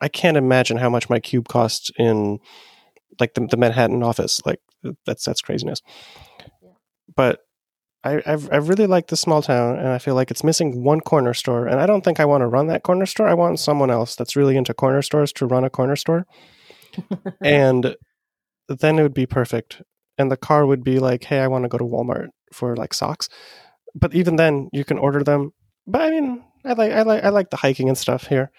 I 0.00 0.08
can't 0.08 0.36
imagine 0.36 0.78
how 0.78 0.90
much 0.90 1.10
my 1.10 1.20
cube 1.20 1.48
costs 1.48 1.90
in 1.98 2.38
like 3.18 3.34
the, 3.34 3.46
the 3.46 3.56
Manhattan 3.56 4.02
office. 4.02 4.40
Like 4.46 4.60
that's 5.04 5.24
that's 5.24 5.42
craziness. 5.42 5.82
But 7.14 7.40
I 8.02 8.22
I've, 8.26 8.50
I 8.50 8.56
really 8.56 8.86
like 8.86 9.08
the 9.08 9.16
small 9.16 9.42
town, 9.42 9.78
and 9.78 9.88
I 9.88 9.98
feel 9.98 10.14
like 10.14 10.30
it's 10.30 10.44
missing 10.44 10.82
one 10.82 11.00
corner 11.00 11.34
store. 11.34 11.66
And 11.66 11.80
I 11.80 11.86
don't 11.86 12.02
think 12.02 12.18
I 12.18 12.24
want 12.24 12.42
to 12.42 12.46
run 12.46 12.68
that 12.68 12.82
corner 12.82 13.06
store. 13.06 13.28
I 13.28 13.34
want 13.34 13.60
someone 13.60 13.90
else 13.90 14.16
that's 14.16 14.36
really 14.36 14.56
into 14.56 14.72
corner 14.72 15.02
stores 15.02 15.32
to 15.34 15.46
run 15.46 15.64
a 15.64 15.70
corner 15.70 15.96
store, 15.96 16.26
and 17.42 17.94
then 18.68 18.98
it 18.98 19.02
would 19.02 19.14
be 19.14 19.26
perfect. 19.26 19.82
And 20.16 20.30
the 20.30 20.36
car 20.36 20.66
would 20.66 20.84
be 20.84 20.98
like, 20.98 21.24
hey, 21.24 21.40
I 21.40 21.48
want 21.48 21.64
to 21.64 21.68
go 21.68 21.78
to 21.78 21.84
Walmart 21.84 22.28
for 22.52 22.76
like 22.76 22.92
socks. 22.92 23.28
But 23.94 24.14
even 24.14 24.36
then, 24.36 24.68
you 24.72 24.84
can 24.84 24.98
order 24.98 25.22
them. 25.24 25.52
But 25.86 26.02
I 26.02 26.10
mean, 26.10 26.44
I 26.64 26.72
like 26.74 26.92
I 26.92 27.02
like 27.02 27.24
I 27.24 27.28
like 27.30 27.50
the 27.50 27.56
hiking 27.56 27.88
and 27.88 27.98
stuff 27.98 28.26
here 28.26 28.50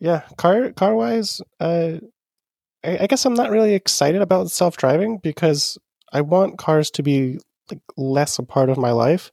yeah, 0.00 0.22
car 0.36 0.72
car 0.72 0.94
wise, 0.94 1.40
uh, 1.60 1.98
I, 2.82 2.98
I 3.00 3.06
guess 3.06 3.24
I'm 3.24 3.34
not 3.34 3.50
really 3.50 3.74
excited 3.74 4.22
about 4.22 4.50
self 4.50 4.76
driving 4.76 5.18
because 5.18 5.78
I 6.12 6.22
want 6.22 6.58
cars 6.58 6.90
to 6.92 7.02
be 7.02 7.38
like 7.70 7.82
less 7.96 8.38
a 8.38 8.42
part 8.42 8.70
of 8.70 8.78
my 8.78 8.90
life, 8.90 9.30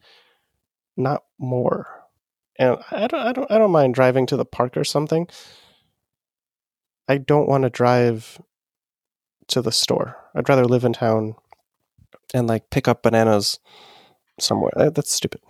not 0.95 1.23
more. 1.39 1.87
And 2.59 2.77
I 2.91 3.07
don't, 3.07 3.19
I 3.21 3.31
don't, 3.33 3.51
I 3.51 3.57
don't 3.57 3.71
mind 3.71 3.93
driving 3.93 4.25
to 4.27 4.37
the 4.37 4.45
park 4.45 4.77
or 4.77 4.83
something. 4.83 5.27
I 7.07 7.17
don't 7.17 7.47
want 7.47 7.63
to 7.63 7.69
drive 7.69 8.41
to 9.47 9.61
the 9.61 9.71
store. 9.71 10.17
I'd 10.35 10.49
rather 10.49 10.65
live 10.65 10.83
in 10.83 10.93
town 10.93 11.35
and 12.33 12.47
like 12.47 12.69
pick 12.69 12.87
up 12.87 13.03
bananas 13.03 13.59
somewhere. 14.39 14.71
Uh, 14.75 14.89
That's 14.89 15.11
stupid. 15.11 15.41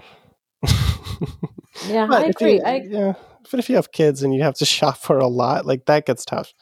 Yeah, 1.87 2.07
But 2.07 2.23
I 2.23 2.25
agree. 2.27 2.55
you- 2.55 2.63
I 2.65 2.81
yeah, 2.87 3.13
but 3.51 3.59
if 3.59 3.69
you 3.69 3.75
have 3.75 3.91
kids 3.91 4.23
and 4.23 4.33
you 4.33 4.41
have 4.43 4.55
to 4.55 4.65
shop 4.77 4.97
for 4.97 5.17
a 5.19 5.27
lot, 5.27 5.65
like 5.65 5.85
that 5.85 6.05
gets 6.05 6.25
tough. 6.25 6.53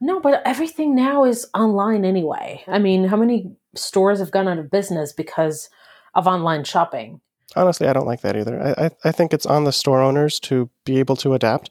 no, 0.00 0.20
but 0.20 0.42
everything 0.46 0.94
now 0.94 1.24
is 1.24 1.46
online 1.54 2.04
anyway. 2.04 2.62
I 2.66 2.78
mean, 2.78 3.04
how 3.08 3.16
many 3.16 3.50
stores 3.74 4.18
have 4.20 4.30
gone 4.30 4.48
out 4.48 4.58
of 4.58 4.70
business 4.70 5.12
because 5.12 5.68
of 6.14 6.26
online 6.26 6.64
shopping? 6.64 7.20
Honestly, 7.54 7.86
I 7.86 7.92
don't 7.92 8.06
like 8.06 8.22
that 8.22 8.36
either. 8.36 8.60
I, 8.60 8.86
I, 8.86 8.90
I 9.04 9.12
think 9.12 9.32
it's 9.32 9.46
on 9.46 9.64
the 9.64 9.72
store 9.72 10.02
owners 10.02 10.40
to 10.40 10.68
be 10.84 10.98
able 10.98 11.16
to 11.16 11.34
adapt. 11.34 11.70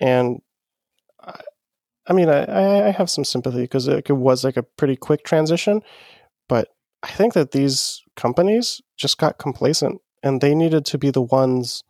And 0.00 0.40
I, 1.20 1.40
I 2.06 2.12
mean, 2.12 2.28
I- 2.28 2.88
I 2.88 2.90
have 2.90 3.10
some 3.10 3.24
sympathy 3.24 3.62
because 3.62 3.88
it 3.88 4.08
was 4.10 4.44
like 4.44 4.56
a 4.56 4.62
pretty 4.62 4.96
quick 4.96 5.24
transition. 5.24 5.82
But 6.48 6.68
I 7.02 7.08
think 7.08 7.34
that 7.34 7.52
these 7.52 8.02
companies 8.16 8.80
just 8.96 9.18
got 9.18 9.38
complacent 9.38 10.00
and 10.22 10.40
they 10.40 10.54
needed 10.54 10.84
to 10.86 10.98
be 10.98 11.10
the 11.10 11.22
ones 11.22 11.82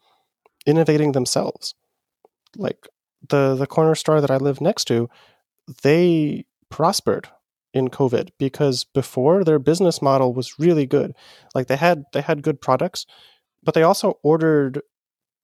innovating 0.66 1.12
themselves. 1.12 1.74
Like 2.56 2.88
the, 3.28 3.54
the 3.54 3.66
corner 3.66 3.94
store 3.94 4.20
that 4.20 4.30
I 4.30 4.36
live 4.36 4.60
next 4.60 4.84
to, 4.86 5.08
they 5.82 6.44
prospered 6.70 7.28
in 7.72 7.88
COVID 7.88 8.30
because 8.38 8.84
before 8.84 9.44
their 9.44 9.58
business 9.58 10.00
model 10.00 10.32
was 10.32 10.58
really 10.58 10.86
good. 10.86 11.12
Like 11.54 11.66
they 11.66 11.76
had 11.76 12.04
they 12.12 12.20
had 12.20 12.42
good 12.42 12.60
products, 12.60 13.04
but 13.62 13.74
they 13.74 13.82
also 13.82 14.18
ordered 14.22 14.80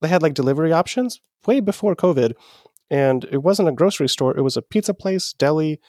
they 0.00 0.08
had 0.08 0.22
like 0.22 0.34
delivery 0.34 0.72
options 0.72 1.20
way 1.46 1.60
before 1.60 1.96
COVID. 1.96 2.34
And 2.90 3.24
it 3.30 3.42
wasn't 3.42 3.68
a 3.68 3.72
grocery 3.72 4.08
store, 4.08 4.36
it 4.36 4.42
was 4.42 4.56
a 4.56 4.62
pizza 4.62 4.94
place, 4.94 5.32
deli, 5.32 5.80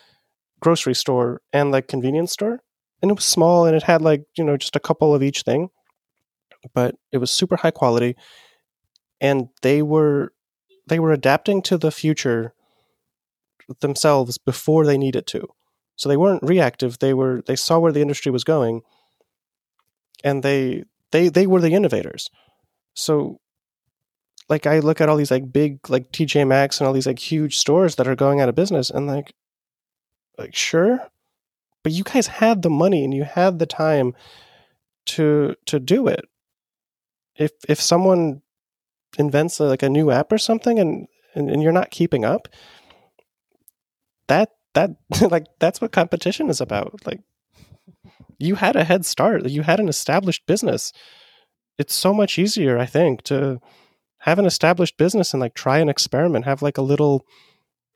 grocery 0.59 0.95
store, 0.95 1.41
and 1.51 1.71
like 1.71 1.87
convenience 1.87 2.31
store. 2.31 2.59
And 3.01 3.11
it 3.11 3.15
was 3.15 3.25
small 3.25 3.65
and 3.65 3.75
it 3.75 3.83
had 3.83 4.01
like, 4.01 4.23
you 4.37 4.43
know, 4.43 4.57
just 4.57 4.75
a 4.75 4.79
couple 4.79 5.13
of 5.15 5.23
each 5.23 5.41
thing. 5.41 5.69
But 6.73 6.95
it 7.11 7.17
was 7.17 7.31
super 7.31 7.55
high 7.55 7.71
quality. 7.71 8.15
And 9.19 9.49
they 9.61 9.81
were 9.81 10.33
they 10.87 10.99
were 10.99 11.11
adapting 11.11 11.61
to 11.63 11.77
the 11.77 11.91
future 11.91 12.53
themselves 13.79 14.37
before 14.37 14.85
they 14.85 14.97
needed 14.97 15.25
to. 15.27 15.47
So 15.95 16.09
they 16.09 16.17
weren't 16.17 16.43
reactive. 16.43 16.99
They 16.99 17.13
were 17.13 17.43
they 17.45 17.55
saw 17.55 17.79
where 17.79 17.91
the 17.91 18.01
industry 18.01 18.31
was 18.31 18.43
going, 18.43 18.81
and 20.23 20.41
they 20.43 20.83
they 21.11 21.29
they 21.29 21.45
were 21.47 21.61
the 21.61 21.73
innovators. 21.73 22.29
So, 22.93 23.39
like 24.49 24.65
I 24.65 24.79
look 24.79 24.99
at 24.99 25.09
all 25.09 25.17
these 25.17 25.31
like 25.31 25.53
big 25.53 25.89
like 25.89 26.11
TJ 26.11 26.47
Maxx 26.47 26.79
and 26.79 26.87
all 26.87 26.93
these 26.93 27.07
like 27.07 27.19
huge 27.19 27.57
stores 27.57 27.95
that 27.95 28.07
are 28.07 28.15
going 28.15 28.41
out 28.41 28.49
of 28.49 28.55
business, 28.55 28.89
and 28.89 29.05
like, 29.07 29.33
like 30.37 30.55
sure, 30.55 31.07
but 31.83 31.91
you 31.91 32.03
guys 32.03 32.27
had 32.27 32.61
the 32.61 32.69
money 32.69 33.03
and 33.03 33.13
you 33.13 33.23
had 33.23 33.59
the 33.59 33.65
time 33.65 34.13
to 35.07 35.55
to 35.65 35.79
do 35.79 36.07
it. 36.07 36.25
If 37.35 37.51
if 37.67 37.81
someone 37.81 38.41
invents 39.17 39.59
a, 39.59 39.65
like 39.65 39.83
a 39.83 39.89
new 39.89 40.11
app 40.11 40.31
or 40.31 40.37
something 40.37 40.79
and, 40.79 41.07
and 41.35 41.49
and 41.49 41.61
you're 41.61 41.71
not 41.71 41.91
keeping 41.91 42.25
up, 42.25 42.47
that 44.27 44.51
that 44.73 44.91
like 45.31 45.45
that's 45.59 45.81
what 45.81 45.91
competition 45.91 46.49
is 46.49 46.61
about. 46.61 47.05
Like 47.05 47.21
you 48.37 48.55
had 48.55 48.75
a 48.75 48.83
head 48.83 49.05
start. 49.05 49.47
You 49.47 49.63
had 49.63 49.79
an 49.79 49.89
established 49.89 50.45
business. 50.45 50.93
It's 51.77 51.95
so 51.95 52.13
much 52.13 52.37
easier 52.37 52.77
i 52.77 52.85
think 52.85 53.23
to 53.23 53.59
have 54.21 54.37
an 54.37 54.45
established 54.45 54.97
business 54.97 55.33
and 55.33 55.41
like 55.41 55.55
try 55.55 55.79
an 55.79 55.89
experiment 55.89 56.45
have 56.45 56.61
like 56.61 56.77
a 56.77 56.81
little 56.83 57.25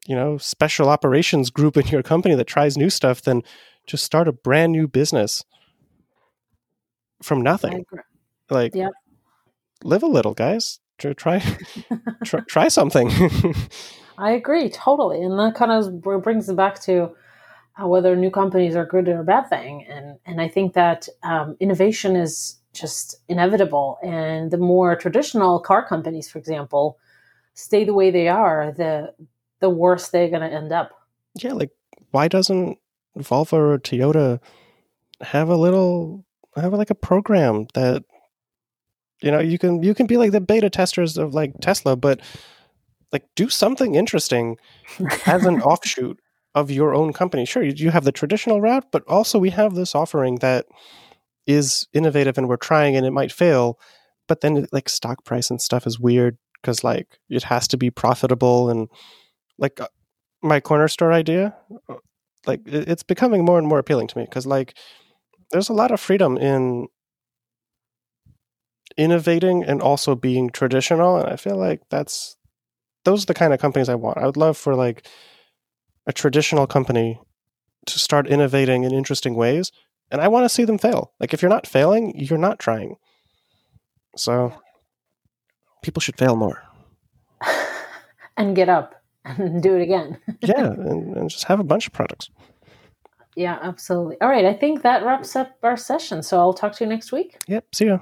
you 0.07 0.15
know 0.15 0.37
special 0.37 0.89
operations 0.89 1.49
group 1.49 1.77
in 1.77 1.87
your 1.87 2.03
company 2.03 2.35
that 2.35 2.47
tries 2.47 2.77
new 2.77 2.89
stuff 2.89 3.21
than 3.21 3.43
just 3.87 4.03
start 4.03 4.27
a 4.27 4.31
brand 4.31 4.71
new 4.71 4.87
business 4.87 5.43
from 7.21 7.41
nothing 7.41 7.85
like 8.49 8.75
Yep. 8.75 8.91
live 9.83 10.03
a 10.03 10.07
little 10.07 10.33
guys 10.33 10.79
try 10.97 11.13
try 12.23 12.41
try, 12.41 12.67
something 12.67 13.09
I 14.17 14.31
agree 14.31 14.69
totally, 14.69 15.21
and 15.21 15.37
that 15.39 15.55
kind 15.55 15.71
of 15.71 16.01
brings 16.23 16.47
it 16.47 16.55
back 16.55 16.81
to 16.83 17.13
uh, 17.81 17.87
whether 17.87 18.15
new 18.15 18.31
companies 18.31 18.75
are 18.75 18.85
good 18.85 19.09
or 19.09 19.19
a 19.19 19.23
bad 19.23 19.49
thing, 19.49 19.85
and 19.89 20.17
and 20.25 20.39
I 20.39 20.47
think 20.47 20.73
that 20.73 21.09
um, 21.23 21.57
innovation 21.59 22.15
is 22.15 22.55
just 22.73 23.17
inevitable, 23.27 23.97
and 24.01 24.51
the 24.51 24.57
more 24.57 24.95
traditional 24.95 25.59
car 25.59 25.85
companies, 25.85 26.29
for 26.29 26.39
example, 26.39 26.97
stay 27.53 27.83
the 27.83 27.93
way 27.93 28.09
they 28.11 28.29
are, 28.29 28.71
the 28.71 29.13
the 29.59 29.69
worse 29.69 30.09
they're 30.09 30.29
going 30.29 30.49
to 30.49 30.55
end 30.55 30.71
up. 30.71 30.91
yeah, 31.35 31.53
like 31.53 31.71
why 32.11 32.29
doesn't 32.29 32.77
Volvo 33.17 33.53
or 33.53 33.79
Toyota 33.79 34.39
have 35.21 35.49
a 35.49 35.57
little 35.57 36.25
have 36.55 36.73
like 36.73 36.89
a 36.89 36.95
program 36.95 37.67
that 37.73 38.03
you 39.21 39.31
know 39.31 39.39
you 39.39 39.57
can 39.57 39.83
you 39.83 39.93
can 39.93 40.07
be 40.07 40.17
like 40.17 40.31
the 40.31 40.41
beta 40.41 40.69
testers 40.69 41.17
of 41.17 41.33
like 41.33 41.53
Tesla, 41.61 41.95
but 41.95 42.21
like 43.11 43.25
do 43.35 43.49
something 43.49 43.95
interesting 43.95 44.57
as 45.25 45.45
an 45.45 45.61
offshoot 45.61 46.19
of 46.53 46.71
your 46.71 46.93
own 46.93 47.13
company. 47.13 47.45
Sure, 47.45 47.63
you, 47.63 47.73
you 47.75 47.91
have 47.91 48.05
the 48.05 48.11
traditional 48.11 48.61
route, 48.61 48.85
but 48.91 49.03
also 49.07 49.39
we 49.39 49.49
have 49.51 49.75
this 49.75 49.93
offering 49.93 50.35
that 50.37 50.65
is 51.45 51.87
innovative 51.93 52.37
and 52.37 52.47
we're 52.47 52.57
trying 52.57 52.95
and 52.95 53.05
it 53.05 53.11
might 53.11 53.31
fail, 53.31 53.79
but 54.27 54.41
then 54.41 54.65
like 54.71 54.89
stock 54.89 55.23
price 55.25 55.49
and 55.49 55.61
stuff 55.61 55.85
is 55.85 55.99
weird 55.99 56.37
because 56.61 56.83
like 56.83 57.19
it 57.29 57.43
has 57.43 57.67
to 57.67 57.77
be 57.77 57.91
profitable 57.91 58.69
and 58.69 58.89
like 59.57 59.79
uh, 59.79 59.87
my 60.41 60.59
corner 60.59 60.87
store 60.87 61.13
idea 61.13 61.55
uh, 61.89 61.95
like 62.47 62.61
it's 62.65 63.03
becoming 63.03 63.45
more 63.45 63.57
and 63.57 63.67
more 63.67 63.79
appealing 63.79 64.07
to 64.07 64.17
me 64.17 64.25
because 64.25 64.45
like 64.45 64.77
there's 65.51 65.69
a 65.69 65.73
lot 65.73 65.91
of 65.91 65.99
freedom 65.99 66.37
in 66.37 66.87
innovating 68.97 69.63
and 69.63 69.81
also 69.81 70.15
being 70.15 70.49
traditional 70.49 71.17
and 71.17 71.27
i 71.29 71.35
feel 71.35 71.57
like 71.57 71.81
that's 71.89 72.37
those 73.03 73.23
are 73.23 73.27
the 73.27 73.33
kind 73.33 73.53
of 73.53 73.59
companies 73.59 73.89
i 73.89 73.95
want. 73.95 74.17
I 74.17 74.25
would 74.25 74.37
love 74.37 74.57
for 74.57 74.75
like 74.75 75.07
a 76.07 76.13
traditional 76.13 76.65
company 76.67 77.19
to 77.85 77.99
start 77.99 78.27
innovating 78.27 78.83
in 78.83 78.91
interesting 78.93 79.35
ways 79.35 79.71
and 80.11 80.21
i 80.21 80.27
want 80.27 80.45
to 80.45 80.49
see 80.49 80.65
them 80.65 80.77
fail. 80.77 81.13
Like 81.19 81.33
if 81.33 81.41
you're 81.41 81.49
not 81.49 81.67
failing 81.67 82.13
you're 82.15 82.39
not 82.39 82.59
trying. 82.59 82.95
So 84.17 84.53
people 85.83 86.01
should 86.01 86.17
fail 86.17 86.35
more. 86.35 86.63
And 88.37 88.53
get 88.53 88.67
up 88.67 88.95
and 89.25 89.61
do 89.67 89.75
it 89.75 89.81
again. 89.81 90.17
yeah 90.41 90.71
and, 90.71 91.15
and 91.17 91.29
just 91.29 91.45
have 91.45 91.59
a 91.59 91.63
bunch 91.63 91.87
of 91.87 91.93
products 91.93 92.29
Yeah, 93.35 93.59
absolutely. 93.61 94.15
All 94.21 94.29
right, 94.29 94.45
I 94.45 94.53
think 94.53 94.81
that 94.83 95.03
wraps 95.03 95.35
up 95.35 95.57
our 95.61 95.75
session. 95.77 96.23
So 96.23 96.39
I'll 96.39 96.53
talk 96.53 96.71
to 96.77 96.83
you 96.85 96.89
next 96.89 97.11
week. 97.11 97.37
yep 97.47 97.65
see 97.75 97.87
ya 97.87 97.99